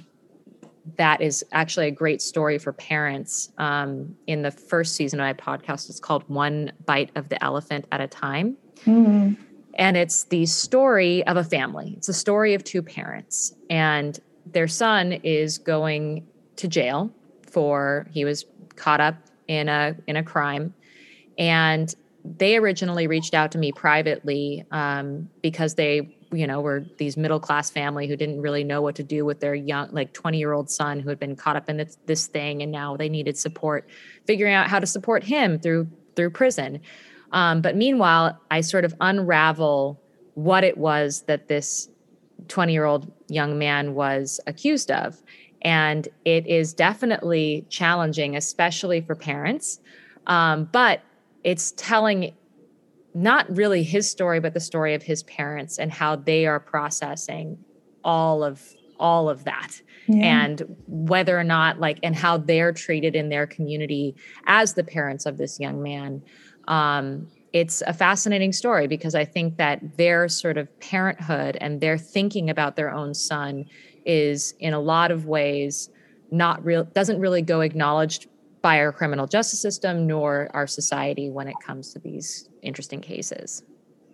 that 0.97 1.21
is 1.21 1.45
actually 1.53 1.87
a 1.89 1.91
great 1.91 2.21
story 2.23 2.59
for 2.59 2.73
parents. 2.73 3.53
Um, 3.59 4.17
in 4.27 4.43
the 4.43 4.51
first 4.51 4.97
season 4.97 5.21
of 5.21 5.25
my 5.25 5.35
podcast, 5.35 5.89
it's 5.89 6.01
called 6.01 6.25
"One 6.29 6.73
Bite 6.85 7.11
of 7.15 7.29
the 7.29 7.43
Elephant 7.43 7.87
at 7.93 8.01
a 8.01 8.07
Time," 8.07 8.57
mm-hmm. 8.85 9.35
and 9.75 9.97
it's 9.97 10.25
the 10.25 10.47
story 10.47 11.27
of 11.27 11.37
a 11.37 11.45
family. 11.45 11.95
It's 11.97 12.09
a 12.09 12.15
story 12.15 12.55
of 12.55 12.65
two 12.65 12.83
parents, 12.83 13.55
and 13.69 14.19
their 14.47 14.69
son 14.69 15.13
is 15.13 15.59
going 15.59 16.27
to 16.57 16.69
jail 16.69 17.13
for 17.51 18.07
he 18.11 18.25
was 18.25 18.45
caught 18.77 19.01
up 19.01 19.17
in 19.49 19.69
a 19.69 19.97
in 20.07 20.17
a 20.17 20.23
crime, 20.23 20.75
and 21.39 21.95
they 22.25 22.57
originally 22.57 23.07
reached 23.07 23.35
out 23.35 23.53
to 23.53 23.59
me 23.59 23.73
privately 23.73 24.65
um, 24.71 25.29
because 25.43 25.75
they 25.75 26.17
you 26.33 26.47
know 26.47 26.61
were 26.61 26.85
these 26.99 27.17
middle 27.17 27.41
class 27.41 27.71
family 27.71 28.07
who 28.07 28.17
didn't 28.17 28.41
really 28.41 28.63
know 28.63 28.83
what 28.83 28.95
to 28.95 29.03
do 29.03 29.25
with 29.25 29.41
their 29.41 29.55
young 29.55 29.89
like 29.91 30.13
20 30.13 30.39
year 30.39 30.53
old 30.53 30.71
son 30.71 31.01
who 31.01 31.09
had 31.09 31.19
been 31.19 31.35
caught 31.35 31.57
up 31.57 31.69
in 31.69 31.77
this, 31.77 31.99
this 32.07 32.27
thing 32.27 32.63
and 32.63 32.71
now 32.71 32.97
they 32.97 33.09
needed 33.09 33.37
support 33.37 33.89
figuring 34.27 34.55
out 34.55 34.69
how 34.69 34.79
to 34.79 34.87
support 34.87 35.25
him 35.25 35.59
through 35.59 35.89
through 36.17 36.31
prison. 36.31 36.81
Um, 37.33 37.63
but 37.63 37.77
meanwhile 37.77 38.39
i 38.51 38.61
sort 38.61 38.85
of 38.85 38.95
unravel 39.01 40.01
what 40.35 40.65
it 40.65 40.79
was 40.79 41.23
that 41.23 41.49
this 41.49 41.89
20 42.49 42.73
year 42.73 42.85
old 42.85 43.11
young 43.29 43.59
man 43.59 43.95
was 43.95 44.41
accused 44.47 44.91
of. 44.91 45.23
And 45.63 46.09
it 46.25 46.47
is 46.47 46.73
definitely 46.73 47.67
challenging 47.69 48.37
especially 48.37 49.01
for 49.01 49.15
parents. 49.15 49.81
Um, 50.27 50.69
but 50.73 51.03
it's 51.45 51.73
telling 51.73 52.35
not 53.15 53.45
really 53.55 53.83
his 53.83 54.11
story 54.11 54.41
but 54.41 54.55
the 54.55 54.61
story 54.61 54.95
of 54.95 55.03
his 55.03 55.23
parents 55.25 55.79
and 55.79 55.93
how 55.93 56.17
they 56.17 56.47
are 56.47 56.61
processing 56.61 57.59
all 58.05 58.45
of 58.45 58.75
all 58.99 59.29
of 59.29 59.45
that 59.45 59.81
yeah. 60.07 60.45
and 60.45 60.63
whether 60.87 61.39
or 61.39 61.45
not 61.45 61.81
like 61.81 61.99
and 62.03 62.15
how 62.15 62.37
they're 62.37 62.73
treated 62.73 63.17
in 63.17 63.29
their 63.29 63.47
community 63.47 64.15
as 64.47 64.75
the 64.75 64.85
parents 64.85 65.27
of 65.27 65.39
this 65.39 65.59
young 65.59 65.83
man 65.83 66.23
Um, 66.69 67.27
it's 67.53 67.83
a 67.87 67.93
fascinating 67.93 68.53
story 68.53 68.87
because 68.87 69.15
I 69.17 69.25
think 69.25 69.57
that 69.57 69.97
their 69.97 70.29
sort 70.29 70.57
of 70.57 70.69
parenthood 70.79 71.59
and 71.61 71.81
their 71.81 71.99
thinking 71.99 72.49
about 72.49 72.77
their 72.77 72.91
own 72.91 73.13
son 73.13 73.65
is 74.07 74.55
in 74.61 74.73
a 74.73 74.81
lot 74.81 75.11
of 75.11 75.27
ways 75.27 75.91
not 76.31 76.65
real 76.65 76.85
doesn't 76.85 77.19
really 77.19 77.43
go 77.43 77.61
acknowledged 77.61 78.29
by 78.63 78.79
our 78.81 78.93
criminal 78.93 79.27
justice 79.27 79.61
system 79.61 80.07
nor 80.07 80.51
our 80.55 80.67
society 80.67 81.31
when 81.31 81.49
it 81.49 81.57
comes 81.65 81.93
to 81.93 81.99
these 81.99 82.49
interesting 82.63 83.01
cases. 83.01 83.63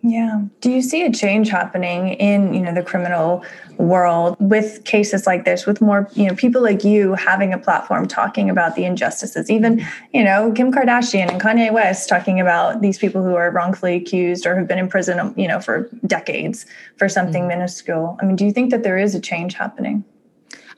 Yeah. 0.03 0.43
Do 0.61 0.71
you 0.71 0.81
see 0.81 1.03
a 1.03 1.11
change 1.11 1.49
happening 1.49 2.09
in, 2.09 2.53
you 2.53 2.61
know, 2.61 2.73
the 2.73 2.83
criminal 2.83 3.43
world 3.77 4.37
with 4.39 4.83
cases 4.85 5.25
like 5.25 5.43
this, 5.43 5.65
with 5.65 5.81
more, 5.81 6.07
you 6.13 6.27
know, 6.27 6.35
people 6.35 6.61
like 6.61 6.83
you 6.83 7.15
having 7.15 7.51
a 7.51 7.57
platform 7.57 8.07
talking 8.07 8.49
about 8.49 8.75
the 8.75 8.85
injustices, 8.85 9.49
even, 9.49 9.85
you 10.13 10.23
know, 10.23 10.51
Kim 10.51 10.71
Kardashian 10.71 11.31
and 11.31 11.41
Kanye 11.41 11.73
West 11.73 12.07
talking 12.07 12.39
about 12.39 12.81
these 12.81 12.99
people 12.99 13.23
who 13.23 13.35
are 13.35 13.49
wrongfully 13.49 13.95
accused 13.95 14.45
or 14.45 14.55
have 14.55 14.67
been 14.67 14.79
in 14.79 14.87
prison, 14.87 15.33
you 15.35 15.47
know, 15.47 15.59
for 15.59 15.89
decades 16.05 16.65
for 16.97 17.09
something 17.09 17.41
mm-hmm. 17.41 17.59
minuscule. 17.59 18.17
I 18.21 18.25
mean, 18.25 18.35
do 18.35 18.45
you 18.45 18.51
think 18.51 18.69
that 18.71 18.83
there 18.83 18.97
is 18.97 19.15
a 19.15 19.19
change 19.19 19.55
happening? 19.55 20.05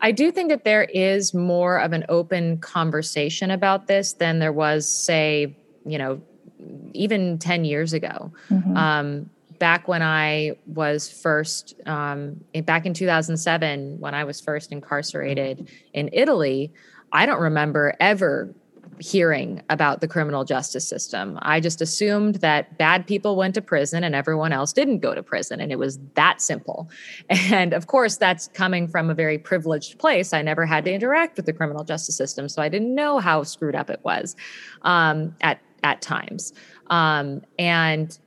I 0.02 0.12
do 0.12 0.32
think 0.32 0.50
that 0.50 0.64
there 0.64 0.84
is 0.84 1.34
more 1.34 1.80
of 1.80 1.94
an 1.94 2.06
open 2.10 2.58
conversation 2.60 3.52
about 3.52 3.88
this 3.88 4.14
than 4.14 4.40
there 4.40 4.54
was, 4.54 4.88
say, 4.88 5.56
you 5.86 5.98
know, 5.98 6.22
even 6.94 7.38
10 7.38 7.66
years 7.66 7.94
ago. 7.94 8.32
Mm-hmm. 8.50 8.78
Um, 8.78 9.30
back 9.60 9.88
when 9.88 10.02
I 10.02 10.56
was 10.68 11.10
first, 11.10 11.76
um, 11.86 12.44
back 12.64 12.86
in 12.86 12.94
2007, 12.94 14.00
when 14.00 14.16
I 14.16 14.24
was 14.24 14.40
first 14.40 14.72
incarcerated 14.72 15.70
in 15.94 16.10
Italy, 16.14 16.72
I 17.12 17.26
don't 17.26 17.42
remember 17.42 17.96
ever 18.00 18.54
hearing 19.00 19.62
about 19.70 20.02
the 20.02 20.08
criminal 20.08 20.44
justice 20.44 20.88
system. 20.88 21.40
I 21.42 21.60
just 21.60 21.82
assumed 21.82 22.36
that 22.36 22.78
bad 22.78 23.08
people 23.08 23.36
went 23.36 23.56
to 23.56 23.62
prison 23.62 24.04
and 24.04 24.14
everyone 24.14 24.52
else 24.52 24.74
didn't 24.74 25.00
go 25.00 25.16
to 25.16 25.24
prison. 25.24 25.60
And 25.60 25.72
it 25.72 25.80
was 25.80 26.00
that 26.16 26.42
simple. 26.42 26.90
And 27.52 27.74
of 27.74 27.88
course, 27.88 28.18
that's 28.18 28.48
coming 28.50 28.88
from 28.88 29.10
a 29.10 29.16
very 29.16 29.38
privileged 29.38 29.98
place. 29.98 30.34
I 30.34 30.42
never 30.42 30.66
had 30.66 30.86
to 30.86 30.94
interact 30.94 31.36
with 31.36 31.46
the 31.46 31.54
criminal 31.54 31.84
justice 31.84 32.16
system. 32.16 32.48
So 32.48 32.62
I 32.62 32.70
didn't 32.70 32.94
know 32.94 33.18
how 33.20 33.44
screwed 33.44 33.76
up 33.76 33.90
it 33.90 34.02
was 34.04 34.36
um, 34.84 35.36
at 35.42 35.60
at 35.84 36.02
times. 36.02 36.54
Um, 36.88 37.42
and 37.58 38.18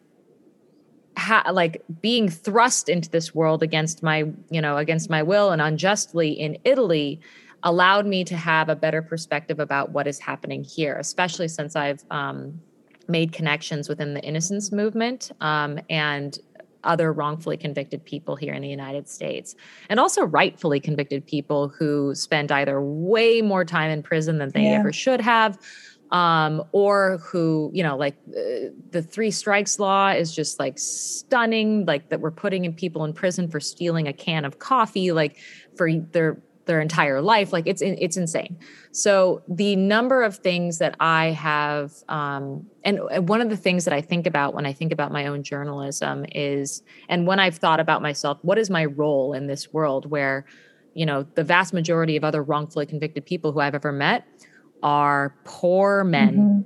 ha- 1.17 1.51
like 1.53 1.83
being 2.01 2.29
thrust 2.29 2.89
into 2.89 3.11
this 3.11 3.35
world 3.35 3.63
against 3.63 4.03
my, 4.03 4.25
you 4.51 4.61
know, 4.61 4.77
against 4.77 5.11
my 5.11 5.23
will 5.23 5.51
and 5.51 5.61
unjustly 5.61 6.33
in 6.33 6.59
Italy 6.65 7.21
allowed 7.65 8.07
me 8.07 8.25
to 8.25 8.37
have 8.37 8.69
a 8.69 8.77
better 8.77 9.03
perspective 9.03 9.61
about 9.61 9.91
what 9.91 10.07
is 10.07 10.19
happening 10.19 10.65
here, 10.65 10.97
especially 10.97 11.49
since 11.49 11.77
I've 11.77 12.05
um, 12.11 12.61
made 13.09 13.33
connections 13.33 13.89
within 13.89 14.15
the 14.15 14.23
innocence 14.23 14.73
movement 14.73 15.31
um, 15.41 15.79
and 15.89 16.39
other 16.85 17.13
wrongfully 17.13 17.57
convicted 17.57 18.05
people 18.05 18.35
here 18.35 18.53
in 18.53 18.63
the 18.63 18.69
United 18.69 19.09
States, 19.09 19.55
and 19.89 20.01
also 20.01 20.25
rightfully 20.25 20.81
convicted 20.81 21.25
people 21.27 21.69
who 21.69 22.15
spend 22.15 22.51
either 22.51 22.81
way 22.83 23.41
more 23.41 23.65
time 23.65 23.91
in 23.91 24.03
prison 24.03 24.39
than 24.39 24.51
they 24.51 24.65
yeah. 24.65 24.81
ever 24.81 24.93
should 24.93 25.21
have, 25.21 25.59
um, 26.11 26.63
or 26.73 27.19
who, 27.19 27.71
you 27.73 27.83
know, 27.85 27.97
like 27.97 28.17
uh, 28.31 28.69
the 28.91 29.01
three 29.01 29.31
strikes 29.31 29.79
law 29.79 30.11
is 30.11 30.35
just 30.35 30.59
like 30.59 30.77
stunning, 30.79 31.87
like 31.87 32.09
that 32.09 32.21
we're 32.21 32.33
putting 32.33 32.65
in 32.65 32.73
people 32.75 33.05
in 33.05 33.13
prison 33.13 33.49
for 33.49 33.61
stealing 33.61 34.09
a 34.09 34.13
can 34.13 34.45
of 34.45 34.59
coffee, 34.59 35.13
like 35.13 35.39
for 35.77 35.91
their 36.13 36.43
their 36.67 36.81
entire 36.81 37.21
life 37.21 37.53
like 37.53 37.67
it's 37.67 37.83
it's 37.83 38.17
insane 38.17 38.57
so 38.93 39.43
the 39.49 39.75
number 39.77 40.23
of 40.23 40.37
things 40.37 40.79
that 40.79 40.95
i 41.01 41.27
have 41.27 41.93
um, 42.09 42.67
and 42.85 43.01
one 43.27 43.41
of 43.41 43.49
the 43.51 43.57
things 43.57 43.85
that 43.85 43.95
i 43.95 44.01
think 44.01 44.27
about 44.27 44.55
when 44.55 44.67
i 44.67 44.73
think 44.73 44.93
about 44.93 45.11
my 45.13 45.27
own 45.27 45.43
journalism 45.43 46.25
is 46.33 46.83
and 47.09 47.27
when 47.27 47.41
i've 47.41 47.57
thought 47.57 47.81
about 47.81 48.03
myself 48.03 48.39
what 48.43 48.59
is 48.59 48.71
my 48.71 48.85
role 48.85 49.33
in 49.33 49.47
this 49.47 49.73
world 49.73 50.11
where 50.11 50.45
you 50.95 51.05
know 51.05 51.25
the 51.35 51.45
vast 51.45 51.73
majority 51.73 52.17
of 52.17 52.25
other 52.25 52.43
wrongfully 52.43 52.87
convicted 52.87 53.27
people 53.27 53.53
who 53.53 53.61
i've 53.61 53.75
ever 53.75 53.93
met 53.93 54.27
are 54.83 55.35
poor 55.45 56.05
men. 56.05 56.37
Mm-hmm. 56.37 56.61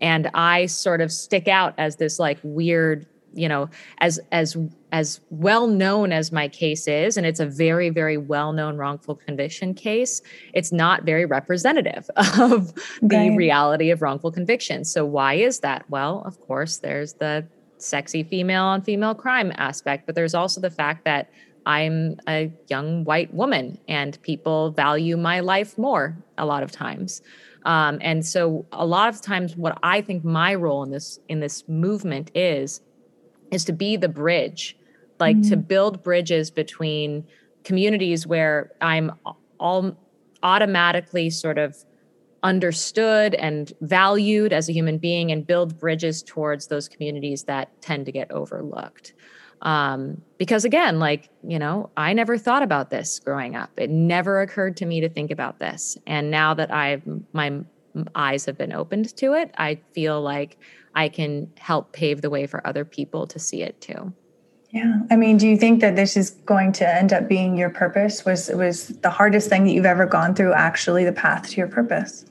And 0.00 0.30
I 0.34 0.66
sort 0.66 1.00
of 1.00 1.10
stick 1.10 1.48
out 1.48 1.74
as 1.78 1.96
this 1.96 2.18
like 2.18 2.38
weird, 2.42 3.06
you 3.38 3.48
know, 3.48 3.70
as 3.98 4.20
as 4.32 4.56
as 4.92 5.20
well 5.30 5.66
known 5.66 6.12
as 6.12 6.32
my 6.32 6.48
case 6.48 6.88
is, 6.88 7.16
and 7.16 7.26
it's 7.26 7.40
a 7.40 7.46
very, 7.46 7.90
very 7.90 8.16
well 8.16 8.52
known 8.52 8.76
wrongful 8.76 9.14
conviction 9.14 9.74
case, 9.74 10.22
it's 10.54 10.72
not 10.72 11.04
very 11.04 11.24
representative 11.24 12.08
of 12.16 12.74
the 13.02 13.16
right. 13.16 13.36
reality 13.36 13.90
of 13.90 14.02
wrongful 14.02 14.32
conviction. 14.32 14.84
So, 14.84 15.04
why 15.04 15.34
is 15.34 15.60
that? 15.60 15.84
Well, 15.88 16.22
of 16.24 16.40
course, 16.40 16.78
there's 16.78 17.14
the 17.14 17.46
sexy 17.78 18.24
female 18.24 18.64
on 18.64 18.82
female 18.82 19.14
crime 19.14 19.52
aspect, 19.56 20.06
but 20.06 20.14
there's 20.14 20.34
also 20.34 20.60
the 20.60 20.70
fact 20.70 21.04
that 21.04 21.30
I'm 21.66 22.16
a 22.26 22.50
young 22.68 23.04
white 23.04 23.32
woman 23.34 23.78
and 23.88 24.20
people 24.22 24.70
value 24.70 25.16
my 25.16 25.40
life 25.40 25.76
more 25.76 26.16
a 26.38 26.46
lot 26.46 26.62
of 26.62 26.72
times. 26.72 27.20
Um, 27.66 27.98
and 28.00 28.24
so 28.24 28.66
a 28.72 28.86
lot 28.86 29.10
of 29.10 29.20
times 29.20 29.54
what 29.56 29.78
I 29.82 30.00
think 30.00 30.24
my 30.24 30.54
role 30.54 30.82
in 30.82 30.90
this 30.90 31.18
in 31.28 31.40
this 31.40 31.68
movement 31.68 32.30
is 32.34 32.80
is 33.50 33.64
to 33.66 33.72
be 33.72 33.96
the 33.96 34.08
bridge, 34.08 34.76
like 35.18 35.36
mm-hmm. 35.36 35.50
to 35.50 35.56
build 35.56 36.02
bridges 36.02 36.50
between 36.50 37.26
communities 37.64 38.26
where 38.26 38.72
I'm 38.80 39.12
all 39.58 39.96
automatically 40.42 41.30
sort 41.30 41.58
of 41.58 41.76
understood 42.42 43.34
and 43.34 43.72
valued 43.80 44.52
as 44.52 44.68
a 44.68 44.72
human 44.72 44.98
being 44.98 45.32
and 45.32 45.46
build 45.46 45.78
bridges 45.78 46.22
towards 46.22 46.68
those 46.68 46.88
communities 46.88 47.44
that 47.44 47.80
tend 47.82 48.06
to 48.06 48.12
get 48.12 48.30
overlooked. 48.30 49.14
Um, 49.62 50.22
because 50.38 50.64
again 50.64 51.00
like 51.00 51.30
you 51.42 51.58
know 51.58 51.90
i 51.96 52.12
never 52.12 52.38
thought 52.38 52.62
about 52.62 52.90
this 52.90 53.18
growing 53.18 53.56
up. 53.56 53.70
It 53.76 53.90
never 53.90 54.40
occurred 54.40 54.76
to 54.76 54.86
me 54.86 55.00
to 55.00 55.08
think 55.08 55.32
about 55.32 55.58
this. 55.58 55.98
And 56.06 56.30
now 56.30 56.54
that 56.54 56.72
i've 56.72 57.02
my 57.32 57.60
eyes 58.14 58.44
have 58.44 58.56
been 58.56 58.72
opened 58.72 59.16
to 59.16 59.32
it 59.32 59.50
i 59.58 59.74
feel 59.92 60.20
like 60.20 60.56
i 60.98 61.08
can 61.08 61.50
help 61.58 61.92
pave 61.92 62.22
the 62.22 62.30
way 62.30 62.46
for 62.46 62.66
other 62.66 62.84
people 62.84 63.26
to 63.26 63.38
see 63.38 63.62
it 63.62 63.80
too. 63.80 64.12
Yeah. 64.70 65.00
I 65.10 65.16
mean 65.16 65.38
do 65.38 65.48
you 65.48 65.56
think 65.56 65.80
that 65.80 65.96
this 65.96 66.16
is 66.16 66.30
going 66.44 66.72
to 66.72 66.88
end 67.00 67.12
up 67.12 67.28
being 67.28 67.56
your 67.56 67.70
purpose? 67.70 68.24
Was 68.24 68.48
was 68.48 68.88
the 69.06 69.10
hardest 69.10 69.48
thing 69.48 69.64
that 69.64 69.72
you've 69.72 69.92
ever 69.94 70.06
gone 70.06 70.34
through 70.34 70.52
actually 70.52 71.04
the 71.04 71.12
path 71.12 71.48
to 71.50 71.56
your 71.56 71.68
purpose? 71.68 72.26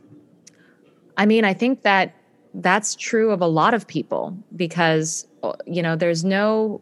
I 1.18 1.26
mean 1.26 1.46
i 1.46 1.54
think 1.54 1.82
that 1.84 2.14
that's 2.54 2.96
true 2.96 3.32
of 3.32 3.42
a 3.42 3.48
lot 3.48 3.74
of 3.74 3.88
people 3.88 4.38
because 4.56 5.28
uh, 5.44 5.54
you 5.66 5.82
know 5.82 5.96
there's 5.96 6.24
no 6.24 6.82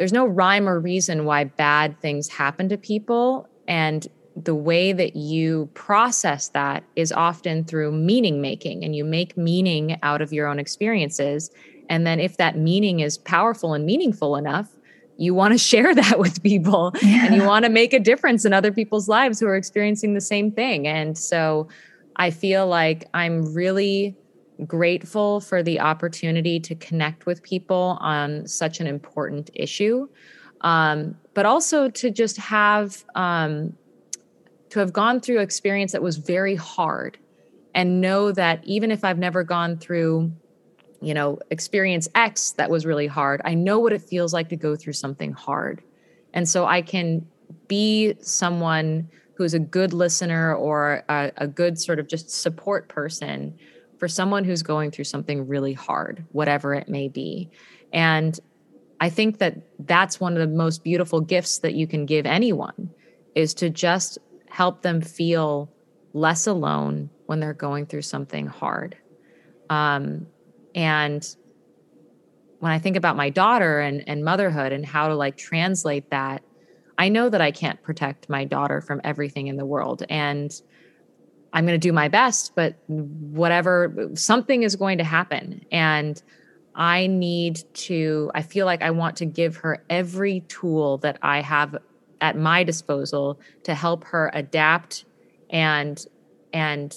there's 0.00 0.14
no 0.14 0.24
rhyme 0.24 0.66
or 0.66 0.80
reason 0.80 1.26
why 1.26 1.44
bad 1.44 2.00
things 2.00 2.26
happen 2.26 2.70
to 2.70 2.78
people. 2.78 3.46
And 3.68 4.08
the 4.36 4.54
way 4.54 4.92
that 4.92 5.16
you 5.16 5.68
process 5.74 6.48
that 6.48 6.84
is 6.96 7.12
often 7.12 7.64
through 7.64 7.92
meaning 7.92 8.40
making, 8.40 8.84
and 8.84 8.94
you 8.94 9.04
make 9.04 9.36
meaning 9.36 9.98
out 10.02 10.22
of 10.22 10.32
your 10.32 10.46
own 10.46 10.58
experiences. 10.58 11.50
And 11.88 12.06
then, 12.06 12.20
if 12.20 12.36
that 12.36 12.56
meaning 12.56 13.00
is 13.00 13.18
powerful 13.18 13.74
and 13.74 13.84
meaningful 13.84 14.36
enough, 14.36 14.68
you 15.16 15.34
want 15.34 15.52
to 15.52 15.58
share 15.72 15.94
that 15.94 16.18
with 16.18 16.42
people 16.42 16.92
yeah. 17.02 17.26
and 17.26 17.36
you 17.36 17.44
want 17.44 17.64
to 17.64 17.70
make 17.70 17.92
a 17.92 18.00
difference 18.00 18.44
in 18.44 18.52
other 18.52 18.72
people's 18.72 19.08
lives 19.08 19.38
who 19.38 19.46
are 19.46 19.56
experiencing 19.56 20.14
the 20.14 20.20
same 20.20 20.50
thing. 20.50 20.86
And 20.86 21.16
so 21.16 21.68
I 22.16 22.30
feel 22.30 22.66
like 22.66 23.08
I'm 23.14 23.54
really 23.54 24.16
grateful 24.66 25.40
for 25.40 25.62
the 25.62 25.80
opportunity 25.80 26.60
to 26.60 26.74
connect 26.74 27.26
with 27.26 27.42
people 27.42 27.98
on 28.00 28.46
such 28.46 28.80
an 28.80 28.86
important 28.86 29.50
issue, 29.54 30.08
um, 30.60 31.16
but 31.34 31.46
also 31.46 31.88
to 31.88 32.10
just 32.10 32.36
have 32.36 33.04
um, 33.14 33.74
to 34.70 34.78
have 34.78 34.92
gone 34.92 35.20
through 35.20 35.40
experience 35.40 35.92
that 35.92 36.02
was 36.02 36.16
very 36.16 36.54
hard, 36.54 37.18
and 37.74 38.00
know 38.00 38.32
that 38.32 38.64
even 38.64 38.90
if 38.90 39.04
I've 39.04 39.18
never 39.18 39.44
gone 39.44 39.78
through, 39.78 40.32
you 41.00 41.14
know, 41.14 41.38
experience 41.50 42.08
X 42.14 42.52
that 42.52 42.70
was 42.70 42.84
really 42.84 43.06
hard, 43.06 43.40
I 43.44 43.54
know 43.54 43.78
what 43.78 43.92
it 43.92 44.02
feels 44.02 44.32
like 44.32 44.48
to 44.48 44.56
go 44.56 44.76
through 44.76 44.94
something 44.94 45.32
hard, 45.32 45.82
and 46.34 46.48
so 46.48 46.66
I 46.66 46.82
can 46.82 47.26
be 47.68 48.14
someone 48.20 49.08
who's 49.34 49.54
a 49.54 49.58
good 49.58 49.92
listener 49.92 50.54
or 50.54 51.02
a, 51.08 51.32
a 51.38 51.46
good 51.46 51.78
sort 51.78 51.98
of 51.98 52.06
just 52.06 52.30
support 52.30 52.88
person 52.88 53.58
for 53.98 54.06
someone 54.06 54.44
who's 54.44 54.62
going 54.62 54.90
through 54.90 55.04
something 55.04 55.48
really 55.48 55.72
hard, 55.72 56.24
whatever 56.32 56.74
it 56.74 56.88
may 56.88 57.08
be. 57.08 57.50
And 57.92 58.38
I 59.00 59.08
think 59.08 59.38
that 59.38 59.56
that's 59.86 60.20
one 60.20 60.36
of 60.36 60.40
the 60.40 60.54
most 60.54 60.84
beautiful 60.84 61.20
gifts 61.20 61.58
that 61.60 61.74
you 61.74 61.86
can 61.86 62.04
give 62.06 62.26
anyone 62.26 62.90
is 63.34 63.54
to 63.54 63.70
just 63.70 64.18
help 64.50 64.82
them 64.82 65.00
feel 65.00 65.70
less 66.12 66.46
alone 66.46 67.08
when 67.26 67.40
they're 67.40 67.54
going 67.54 67.86
through 67.86 68.02
something 68.02 68.46
hard. 68.46 68.96
Um, 69.70 70.26
and 70.74 71.24
when 72.58 72.72
I 72.72 72.78
think 72.78 72.96
about 72.96 73.16
my 73.16 73.30
daughter 73.30 73.80
and, 73.80 74.06
and 74.06 74.24
motherhood 74.24 74.72
and 74.72 74.84
how 74.84 75.08
to 75.08 75.14
like 75.14 75.36
translate 75.36 76.10
that, 76.10 76.42
I 76.98 77.08
know 77.08 77.30
that 77.30 77.40
I 77.40 77.50
can't 77.50 77.82
protect 77.82 78.28
my 78.28 78.44
daughter 78.44 78.80
from 78.80 79.00
everything 79.04 79.46
in 79.46 79.56
the 79.56 79.64
world. 79.64 80.02
And 80.10 80.52
I'm 81.52 81.64
going 81.64 81.80
to 81.80 81.88
do 81.88 81.92
my 81.92 82.08
best, 82.08 82.54
but 82.54 82.76
whatever, 82.88 84.10
something 84.14 84.62
is 84.62 84.76
going 84.76 84.98
to 84.98 85.04
happen. 85.04 85.64
And 85.72 86.22
I 86.74 87.06
need 87.06 87.62
to, 87.74 88.30
I 88.34 88.42
feel 88.42 88.66
like 88.66 88.82
I 88.82 88.90
want 88.90 89.16
to 89.16 89.26
give 89.26 89.56
her 89.56 89.84
every 89.88 90.40
tool 90.40 90.98
that 90.98 91.18
I 91.22 91.40
have 91.40 91.76
at 92.20 92.36
my 92.36 92.64
disposal 92.64 93.40
to 93.64 93.74
help 93.74 94.04
her 94.04 94.30
adapt 94.34 95.04
and, 95.50 96.04
and 96.52 96.94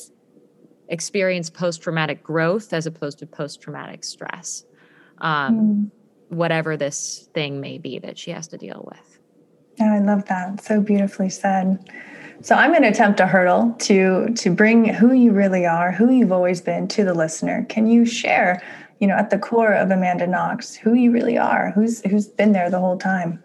experience 0.89 1.49
post 1.49 1.81
traumatic 1.81 2.23
growth 2.23 2.73
as 2.73 2.85
opposed 2.85 3.19
to 3.19 3.25
post 3.25 3.61
traumatic 3.61 4.03
stress. 4.03 4.65
Um, 5.19 5.59
mm. 5.59 5.91
Whatever 6.29 6.77
this 6.77 7.29
thing 7.33 7.61
may 7.61 7.77
be 7.77 7.99
that 7.99 8.17
she 8.17 8.31
has 8.31 8.47
to 8.49 8.57
deal 8.57 8.87
with. 8.89 9.19
Oh, 9.79 9.85
I 9.85 9.99
love 9.99 10.25
that. 10.25 10.63
So 10.63 10.81
beautifully 10.81 11.29
said. 11.29 11.89
So 12.41 12.55
I'm 12.55 12.71
going 12.71 12.83
to 12.83 12.89
attempt 12.89 13.19
a 13.19 13.27
hurdle 13.27 13.75
to 13.79 14.33
to 14.33 14.49
bring 14.51 14.85
who 14.85 15.13
you 15.13 15.31
really 15.31 15.65
are, 15.65 15.91
who 15.91 16.11
you've 16.11 16.31
always 16.31 16.61
been 16.61 16.87
to 16.89 17.03
the 17.03 17.13
listener. 17.13 17.65
Can 17.69 17.87
you 17.87 18.05
share, 18.05 18.61
you 18.99 19.07
know, 19.07 19.15
at 19.15 19.29
the 19.29 19.37
core 19.37 19.73
of 19.73 19.91
Amanda 19.91 20.27
Knox, 20.27 20.75
who 20.75 20.93
you 20.93 21.11
really 21.11 21.37
are? 21.37 21.71
Who's 21.71 22.01
who's 22.01 22.27
been 22.27 22.51
there 22.51 22.69
the 22.69 22.79
whole 22.79 22.97
time? 22.97 23.42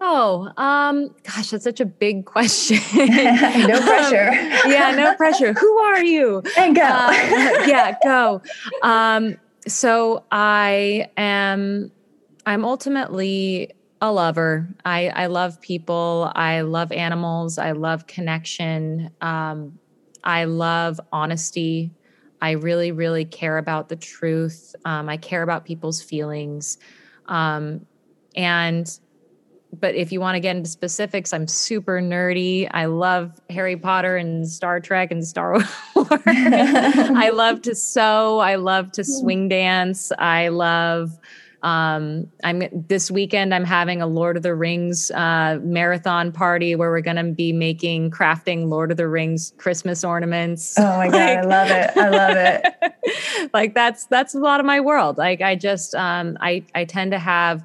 Oh, 0.00 0.52
um, 0.56 1.14
gosh, 1.24 1.50
that's 1.50 1.64
such 1.64 1.80
a 1.80 1.86
big 1.86 2.24
question. 2.34 2.78
no 2.96 3.80
pressure. 3.80 4.28
um, 4.28 4.70
yeah, 4.70 4.94
no 4.96 5.14
pressure. 5.16 5.52
Who 5.52 5.78
are 5.78 6.04
you? 6.04 6.42
And 6.56 6.74
go. 6.76 6.82
Uh, 6.82 7.12
yeah, 7.66 7.96
go. 8.02 8.42
Um, 8.82 9.36
so 9.66 10.24
I 10.30 11.10
am 11.16 11.90
I'm 12.46 12.64
ultimately 12.64 13.72
a 14.00 14.10
lover. 14.10 14.68
I, 14.84 15.08
I 15.08 15.26
love 15.26 15.60
people. 15.60 16.32
I 16.34 16.62
love 16.62 16.92
animals. 16.92 17.58
I 17.58 17.72
love 17.72 18.06
connection. 18.06 19.10
Um, 19.20 19.78
I 20.24 20.44
love 20.44 21.00
honesty. 21.12 21.90
I 22.40 22.52
really, 22.52 22.92
really 22.92 23.24
care 23.24 23.58
about 23.58 23.88
the 23.88 23.96
truth. 23.96 24.74
Um, 24.84 25.08
I 25.08 25.16
care 25.16 25.42
about 25.42 25.64
people's 25.64 26.00
feelings. 26.00 26.78
Um, 27.26 27.84
and, 28.36 28.98
but 29.72 29.94
if 29.94 30.12
you 30.12 30.20
want 30.20 30.36
to 30.36 30.40
get 30.40 30.56
into 30.56 30.68
specifics, 30.68 31.32
I'm 31.32 31.46
super 31.46 32.00
nerdy. 32.00 32.68
I 32.70 32.86
love 32.86 33.32
Harry 33.50 33.76
Potter 33.76 34.16
and 34.16 34.48
Star 34.48 34.80
Trek 34.80 35.10
and 35.10 35.26
Star 35.26 35.52
Wars. 35.94 36.08
I 36.26 37.30
love 37.30 37.62
to 37.62 37.74
sew. 37.74 38.38
I 38.38 38.56
love 38.56 38.92
to 38.92 39.04
swing 39.04 39.48
dance. 39.48 40.10
I 40.18 40.48
love, 40.48 41.18
um, 41.62 42.28
I'm 42.44 42.62
this 42.72 43.10
weekend. 43.10 43.52
I'm 43.52 43.64
having 43.64 44.00
a 44.00 44.06
Lord 44.06 44.36
of 44.36 44.42
the 44.42 44.54
Rings 44.54 45.10
uh, 45.10 45.58
marathon 45.62 46.32
party 46.32 46.74
where 46.74 46.90
we're 46.90 47.00
going 47.00 47.16
to 47.16 47.32
be 47.32 47.52
making 47.52 48.10
crafting 48.10 48.68
Lord 48.68 48.90
of 48.90 48.96
the 48.96 49.08
Rings 49.08 49.52
Christmas 49.58 50.02
ornaments. 50.02 50.78
Oh 50.78 50.96
my 50.96 51.08
god, 51.08 51.14
like, 51.14 51.38
I 51.38 51.42
love 51.42 51.70
it! 51.70 51.96
I 51.96 52.08
love 52.08 52.36
it. 52.36 53.50
like 53.52 53.74
that's 53.74 54.06
that's 54.06 54.34
a 54.34 54.38
lot 54.38 54.60
of 54.60 54.66
my 54.66 54.80
world. 54.80 55.18
Like 55.18 55.42
I 55.42 55.56
just 55.56 55.94
um, 55.94 56.38
I 56.40 56.64
I 56.74 56.84
tend 56.84 57.12
to 57.12 57.18
have 57.18 57.64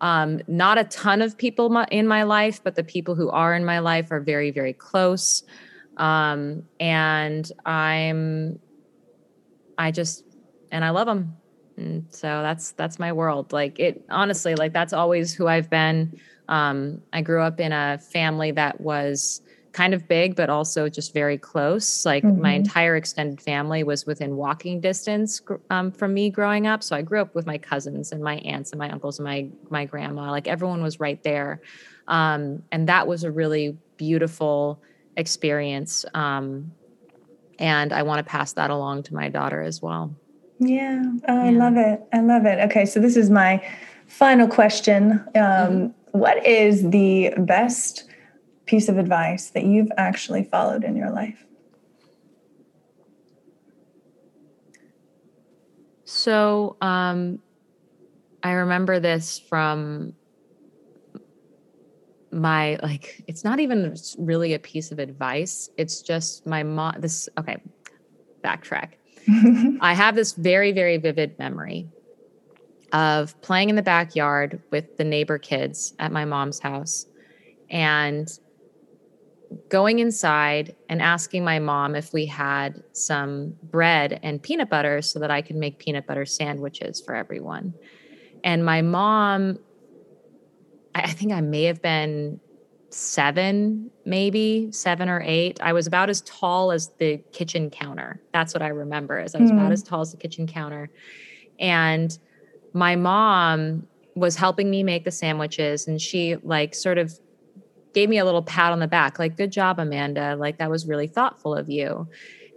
um, 0.00 0.40
not 0.46 0.78
a 0.78 0.84
ton 0.84 1.22
of 1.22 1.38
people 1.38 1.84
in 1.90 2.06
my 2.06 2.22
life, 2.24 2.62
but 2.62 2.74
the 2.74 2.84
people 2.84 3.14
who 3.14 3.30
are 3.30 3.54
in 3.54 3.64
my 3.64 3.78
life 3.78 4.10
are 4.10 4.20
very 4.20 4.50
very 4.50 4.72
close. 4.72 5.42
Um, 5.96 6.64
and 6.78 7.50
I'm 7.64 8.58
I 9.78 9.90
just 9.90 10.24
and 10.70 10.84
I 10.84 10.90
love 10.90 11.06
them 11.06 11.36
and 11.76 12.06
so 12.10 12.42
that's 12.42 12.72
that's 12.72 12.98
my 12.98 13.12
world. 13.12 13.52
Like 13.52 13.78
it 13.78 14.04
honestly 14.10 14.54
like 14.54 14.72
that's 14.72 14.92
always 14.92 15.34
who 15.34 15.46
i've 15.46 15.70
been. 15.70 16.18
Um, 16.48 17.02
i 17.12 17.22
grew 17.22 17.42
up 17.42 17.58
in 17.58 17.72
a 17.72 17.98
family 17.98 18.52
that 18.52 18.80
was 18.80 19.42
kind 19.76 19.92
of 19.92 20.08
big 20.08 20.34
but 20.34 20.48
also 20.48 20.88
just 20.88 21.12
very 21.12 21.36
close 21.36 22.06
like 22.06 22.24
mm-hmm. 22.24 22.40
my 22.40 22.52
entire 22.52 22.96
extended 22.96 23.42
family 23.42 23.84
was 23.84 24.06
within 24.06 24.34
walking 24.34 24.80
distance 24.80 25.42
um, 25.68 25.92
from 25.92 26.14
me 26.14 26.30
growing 26.30 26.66
up 26.66 26.82
so 26.82 26.96
i 26.96 27.02
grew 27.02 27.20
up 27.20 27.34
with 27.34 27.44
my 27.44 27.58
cousins 27.58 28.10
and 28.10 28.22
my 28.22 28.36
aunts 28.36 28.72
and 28.72 28.78
my 28.78 28.88
uncles 28.88 29.18
and 29.18 29.24
my 29.24 29.46
my 29.68 29.84
grandma 29.84 30.30
like 30.30 30.48
everyone 30.48 30.82
was 30.82 30.98
right 30.98 31.22
there 31.22 31.60
um, 32.08 32.62
and 32.72 32.88
that 32.88 33.06
was 33.06 33.22
a 33.22 33.30
really 33.30 33.76
beautiful 33.98 34.80
experience 35.18 36.06
um, 36.14 36.72
and 37.58 37.92
i 37.92 38.02
want 38.02 38.18
to 38.18 38.24
pass 38.24 38.54
that 38.54 38.70
along 38.70 39.02
to 39.02 39.12
my 39.14 39.28
daughter 39.28 39.60
as 39.60 39.82
well 39.82 40.10
yeah. 40.58 41.02
Oh, 41.28 41.34
yeah. 41.34 41.42
I 41.42 41.50
love 41.50 41.76
it. 41.76 42.00
I 42.14 42.20
love 42.22 42.46
it. 42.46 42.58
Okay. 42.70 42.86
So 42.86 42.98
this 42.98 43.14
is 43.14 43.28
my 43.28 43.62
final 44.06 44.48
question. 44.48 45.12
Um, 45.12 45.20
mm-hmm. 45.34 46.18
what 46.18 46.46
is 46.46 46.88
the 46.88 47.34
best 47.36 48.04
piece 48.66 48.88
of 48.88 48.98
advice 48.98 49.50
that 49.50 49.64
you've 49.64 49.90
actually 49.96 50.44
followed 50.44 50.84
in 50.84 50.96
your 50.96 51.10
life? 51.10 51.46
So 56.04 56.76
um, 56.80 57.40
I 58.42 58.52
remember 58.52 59.00
this 59.00 59.38
from 59.38 60.14
my 62.32 62.78
like 62.82 63.24
it's 63.26 63.44
not 63.44 63.60
even 63.60 63.94
really 64.18 64.52
a 64.52 64.58
piece 64.58 64.90
of 64.90 64.98
advice 64.98 65.70
it's 65.78 66.02
just 66.02 66.44
my 66.44 66.62
mom 66.62 66.92
this 66.98 67.30
okay 67.38 67.56
backtrack 68.44 68.94
I 69.80 69.94
have 69.94 70.14
this 70.14 70.34
very, 70.34 70.72
very 70.72 70.98
vivid 70.98 71.38
memory 71.38 71.88
of 72.92 73.40
playing 73.42 73.70
in 73.70 73.76
the 73.76 73.82
backyard 73.82 74.62
with 74.70 74.96
the 74.96 75.04
neighbor 75.04 75.38
kids 75.38 75.94
at 75.98 76.12
my 76.12 76.24
mom's 76.24 76.60
house 76.60 77.06
and 77.70 78.28
going 79.68 79.98
inside 79.98 80.74
and 80.88 81.00
asking 81.00 81.44
my 81.44 81.58
mom 81.58 81.94
if 81.94 82.12
we 82.12 82.26
had 82.26 82.82
some 82.92 83.54
bread 83.64 84.18
and 84.22 84.42
peanut 84.42 84.68
butter 84.68 85.02
so 85.02 85.18
that 85.18 85.30
I 85.30 85.42
could 85.42 85.56
make 85.56 85.78
peanut 85.78 86.06
butter 86.06 86.26
sandwiches 86.26 87.00
for 87.00 87.14
everyone. 87.14 87.74
And 88.44 88.64
my 88.64 88.82
mom, 88.82 89.58
I 90.94 91.10
think 91.10 91.32
I 91.32 91.40
may 91.40 91.64
have 91.64 91.82
been 91.82 92.40
seven, 92.90 93.90
maybe 94.04 94.68
seven 94.72 95.08
or 95.08 95.22
eight. 95.24 95.60
I 95.62 95.72
was 95.72 95.86
about 95.86 96.08
as 96.08 96.22
tall 96.22 96.72
as 96.72 96.90
the 96.98 97.18
kitchen 97.32 97.70
counter. 97.70 98.20
That's 98.32 98.54
what 98.54 98.62
I 98.62 98.68
remember 98.68 99.20
is 99.20 99.34
I 99.34 99.40
was 99.40 99.50
mm. 99.50 99.54
about 99.54 99.66
hmm. 99.66 99.72
as 99.72 99.82
tall 99.82 100.00
as 100.00 100.12
the 100.12 100.16
kitchen 100.16 100.46
counter. 100.46 100.90
And 101.58 102.16
my 102.72 102.96
mom 102.96 103.86
was 104.14 104.36
helping 104.36 104.70
me 104.70 104.82
make 104.82 105.04
the 105.04 105.10
sandwiches 105.10 105.86
and 105.86 106.00
she 106.00 106.36
like 106.36 106.74
sort 106.74 106.98
of 106.98 107.18
gave 107.96 108.10
me 108.10 108.18
a 108.18 108.24
little 108.24 108.42
pat 108.42 108.72
on 108.72 108.78
the 108.78 108.86
back 108.86 109.18
like 109.18 109.36
good 109.36 109.50
job 109.50 109.78
Amanda 109.78 110.36
like 110.36 110.58
that 110.58 110.70
was 110.70 110.86
really 110.86 111.06
thoughtful 111.06 111.54
of 111.54 111.70
you 111.70 112.06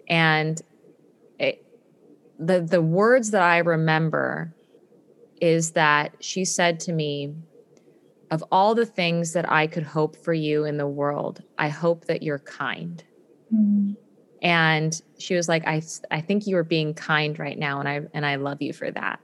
and 0.09 0.61
it, 1.39 1.65
the 2.37 2.59
the 2.59 2.81
words 2.81 3.31
that 3.31 3.41
I 3.41 3.59
remember 3.59 4.53
is 5.39 5.71
that 5.71 6.13
she 6.19 6.43
said 6.43 6.79
to 6.81 6.91
me 6.91 7.33
of 8.31 8.43
all 8.51 8.75
the 8.75 8.85
things 8.85 9.33
that 9.33 9.49
I 9.49 9.67
could 9.67 9.83
hope 9.83 10.15
for 10.15 10.33
you 10.33 10.65
in 10.65 10.77
the 10.77 10.87
world, 10.87 11.41
I 11.57 11.69
hope 11.69 12.05
that 12.05 12.21
you're 12.21 12.39
kind. 12.39 13.03
Mm-hmm. 13.53 13.93
And 14.41 15.01
she 15.17 15.35
was 15.35 15.49
like, 15.49 15.67
I, 15.67 15.81
I 16.11 16.21
think 16.21 16.47
you 16.47 16.55
are 16.57 16.63
being 16.63 16.93
kind 16.93 17.37
right 17.39 17.57
now. 17.57 17.79
And 17.79 17.89
I, 17.89 18.01
and 18.13 18.25
I 18.25 18.35
love 18.35 18.61
you 18.61 18.71
for 18.71 18.89
that. 18.91 19.19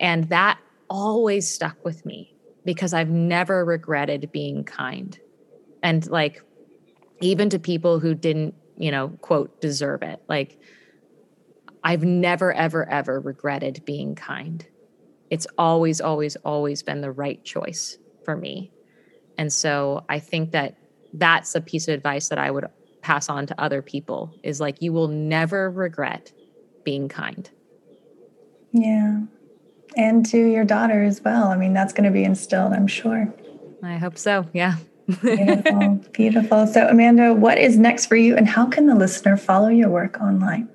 And 0.00 0.24
that 0.28 0.58
always 0.90 1.48
stuck 1.48 1.82
with 1.84 2.04
me 2.04 2.34
because 2.64 2.92
I've 2.92 3.08
never 3.08 3.64
regretted 3.64 4.30
being 4.32 4.64
kind. 4.64 5.18
And 5.82 6.08
like, 6.08 6.42
even 7.20 7.48
to 7.50 7.58
people 7.58 8.00
who 8.00 8.14
didn't, 8.14 8.54
you 8.76 8.90
know, 8.90 9.08
quote, 9.20 9.60
deserve 9.60 10.02
it. 10.02 10.22
Like, 10.28 10.58
I've 11.84 12.04
never, 12.04 12.52
ever, 12.52 12.88
ever 12.88 13.20
regretted 13.20 13.84
being 13.84 14.14
kind. 14.14 14.66
It's 15.30 15.46
always, 15.58 16.00
always, 16.00 16.36
always 16.36 16.82
been 16.82 17.00
the 17.00 17.10
right 17.10 17.42
choice 17.44 17.98
for 18.24 18.36
me. 18.36 18.70
And 19.38 19.52
so 19.52 20.04
I 20.08 20.18
think 20.18 20.52
that 20.52 20.76
that's 21.14 21.54
a 21.54 21.60
piece 21.60 21.88
of 21.88 21.94
advice 21.94 22.28
that 22.28 22.38
I 22.38 22.50
would 22.50 22.66
pass 23.00 23.28
on 23.28 23.46
to 23.46 23.60
other 23.60 23.82
people 23.82 24.32
is 24.42 24.60
like 24.60 24.80
you 24.80 24.92
will 24.92 25.08
never 25.08 25.70
regret 25.70 26.32
being 26.84 27.08
kind. 27.08 27.50
Yeah. 28.72 29.22
And 29.96 30.24
to 30.26 30.38
your 30.38 30.64
daughter 30.64 31.02
as 31.02 31.20
well. 31.20 31.48
I 31.48 31.56
mean, 31.56 31.74
that's 31.74 31.92
going 31.92 32.04
to 32.04 32.10
be 32.10 32.24
instilled, 32.24 32.72
I'm 32.72 32.86
sure. 32.86 33.32
I 33.82 33.96
hope 33.96 34.16
so. 34.16 34.46
Yeah. 34.52 34.76
Beautiful. 35.06 36.00
Beautiful. 36.12 36.66
So, 36.66 36.86
Amanda, 36.88 37.34
what 37.34 37.58
is 37.58 37.76
next 37.78 38.06
for 38.06 38.16
you 38.16 38.36
and 38.36 38.48
how 38.48 38.66
can 38.66 38.86
the 38.86 38.94
listener 38.94 39.36
follow 39.36 39.68
your 39.68 39.90
work 39.90 40.20
online? 40.20 40.68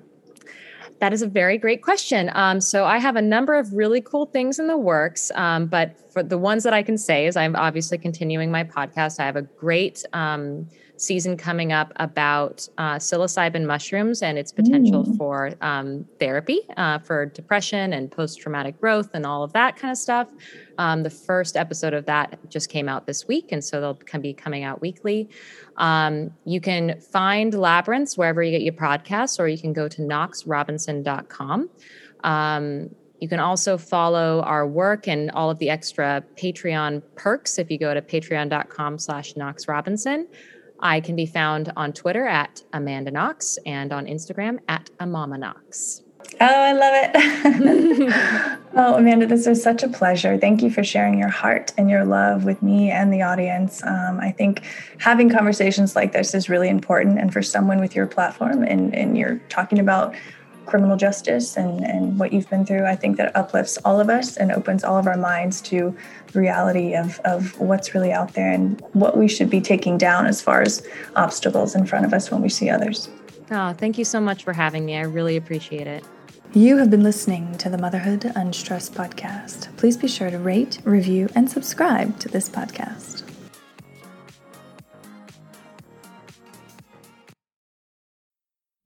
That 1.00 1.12
is 1.12 1.22
a 1.22 1.28
very 1.28 1.58
great 1.58 1.82
question. 1.82 2.30
Um, 2.34 2.60
so 2.60 2.84
I 2.84 2.98
have 2.98 3.14
a 3.14 3.22
number 3.22 3.54
of 3.54 3.72
really 3.72 4.00
cool 4.00 4.26
things 4.26 4.58
in 4.58 4.66
the 4.66 4.76
works, 4.76 5.30
um, 5.36 5.66
but 5.66 5.96
for 6.12 6.22
the 6.22 6.38
ones 6.38 6.64
that 6.64 6.72
I 6.72 6.82
can 6.82 6.98
say 6.98 7.26
is 7.26 7.36
I'm 7.36 7.54
obviously 7.54 7.98
continuing 7.98 8.50
my 8.50 8.64
podcast. 8.64 9.20
I 9.20 9.26
have 9.26 9.36
a 9.36 9.42
great 9.42 10.04
um, 10.12 10.68
season 11.00 11.36
coming 11.36 11.72
up 11.72 11.92
about 11.96 12.68
uh, 12.76 12.96
psilocybin 12.96 13.64
mushrooms 13.64 14.20
and 14.22 14.36
its 14.36 14.52
potential 14.52 15.04
Mm. 15.04 15.16
for 15.16 15.52
um, 15.60 16.04
therapy 16.18 16.60
uh, 16.76 16.98
for 16.98 17.24
depression 17.26 17.92
and 17.92 18.10
post 18.10 18.40
traumatic 18.40 18.80
growth 18.80 19.10
and 19.14 19.24
all 19.24 19.42
of 19.44 19.52
that 19.52 19.76
kind 19.76 19.90
of 19.92 19.96
stuff. 19.98 20.28
Um, 20.76 21.02
the 21.04 21.10
first 21.10 21.56
episode 21.56 21.94
of 21.94 22.04
that 22.06 22.38
just 22.50 22.68
came 22.68 22.88
out 22.88 23.06
this 23.06 23.26
week, 23.28 23.52
and 23.52 23.62
so 23.64 23.80
they'll 23.80 23.94
can 23.94 24.20
be 24.20 24.32
coming 24.34 24.64
out 24.64 24.80
weekly. 24.80 25.28
Um, 25.76 26.30
you 26.44 26.60
can 26.60 27.00
find 27.00 27.54
Labyrinths 27.54 28.18
wherever 28.18 28.42
you 28.42 28.50
get 28.50 28.62
your 28.62 28.74
podcasts, 28.74 29.38
or 29.40 29.48
you 29.48 29.58
can 29.58 29.72
go 29.72 29.88
to 29.88 30.02
knoxrobinson.com. 30.02 31.70
Um, 32.24 32.90
you 33.20 33.28
can 33.28 33.40
also 33.40 33.76
follow 33.76 34.42
our 34.42 34.66
work 34.66 35.08
and 35.08 35.30
all 35.32 35.50
of 35.50 35.58
the 35.58 35.70
extra 35.70 36.22
Patreon 36.36 37.02
perks 37.16 37.58
if 37.58 37.70
you 37.70 37.78
go 37.78 37.92
to 37.92 38.00
patreon.com 38.00 38.98
slash 38.98 39.34
Knox 39.36 39.66
Robinson. 39.66 40.28
I 40.80 41.00
can 41.00 41.16
be 41.16 41.26
found 41.26 41.72
on 41.76 41.92
Twitter 41.92 42.26
at 42.26 42.62
Amanda 42.72 43.10
Knox 43.10 43.58
and 43.66 43.92
on 43.92 44.06
Instagram 44.06 44.58
at 44.68 44.90
Amama 45.00 45.38
Knox. 45.38 46.02
Oh, 46.40 46.46
I 46.46 46.72
love 46.72 46.94
it. 46.94 48.58
oh, 48.74 48.94
Amanda, 48.94 49.26
this 49.26 49.46
was 49.46 49.62
such 49.62 49.82
a 49.82 49.88
pleasure. 49.88 50.36
Thank 50.38 50.62
you 50.62 50.70
for 50.70 50.84
sharing 50.84 51.18
your 51.18 51.28
heart 51.28 51.72
and 51.76 51.90
your 51.90 52.04
love 52.04 52.44
with 52.44 52.62
me 52.62 52.90
and 52.90 53.12
the 53.12 53.22
audience. 53.22 53.82
Um, 53.82 54.20
I 54.20 54.30
think 54.30 54.62
having 54.98 55.30
conversations 55.30 55.96
like 55.96 56.12
this 56.12 56.34
is 56.34 56.48
really 56.48 56.68
important. 56.68 57.18
And 57.18 57.32
for 57.32 57.42
someone 57.42 57.80
with 57.80 57.96
your 57.96 58.06
platform 58.06 58.62
and, 58.62 58.94
and 58.94 59.16
you're 59.16 59.38
talking 59.48 59.78
about 59.78 60.14
criminal 60.68 60.96
justice 60.96 61.56
and, 61.56 61.84
and 61.84 62.18
what 62.18 62.32
you've 62.32 62.48
been 62.50 62.64
through, 62.64 62.84
I 62.84 62.96
think 62.96 63.16
that 63.16 63.34
uplifts 63.34 63.78
all 63.84 64.00
of 64.00 64.08
us 64.08 64.36
and 64.36 64.52
opens 64.52 64.84
all 64.84 64.96
of 64.96 65.06
our 65.06 65.16
minds 65.16 65.60
to 65.62 65.96
the 66.32 66.40
reality 66.40 66.94
of, 66.94 67.18
of 67.24 67.58
what's 67.58 67.94
really 67.94 68.12
out 68.12 68.34
there 68.34 68.52
and 68.52 68.80
what 68.92 69.16
we 69.16 69.28
should 69.28 69.50
be 69.50 69.60
taking 69.60 69.98
down 69.98 70.26
as 70.26 70.40
far 70.40 70.62
as 70.62 70.86
obstacles 71.16 71.74
in 71.74 71.86
front 71.86 72.04
of 72.04 72.12
us 72.12 72.30
when 72.30 72.42
we 72.42 72.48
see 72.48 72.68
others. 72.68 73.08
Oh, 73.50 73.72
thank 73.72 73.98
you 73.98 74.04
so 74.04 74.20
much 74.20 74.44
for 74.44 74.52
having 74.52 74.84
me. 74.84 74.96
I 74.96 75.02
really 75.02 75.36
appreciate 75.36 75.86
it. 75.86 76.04
You 76.54 76.78
have 76.78 76.90
been 76.90 77.02
listening 77.02 77.58
to 77.58 77.68
the 77.68 77.76
Motherhood 77.76 78.32
Unstressed 78.34 78.94
podcast. 78.94 79.76
Please 79.76 79.96
be 79.96 80.08
sure 80.08 80.30
to 80.30 80.38
rate, 80.38 80.78
review, 80.84 81.28
and 81.34 81.50
subscribe 81.50 82.18
to 82.20 82.28
this 82.28 82.48
podcast. 82.48 83.17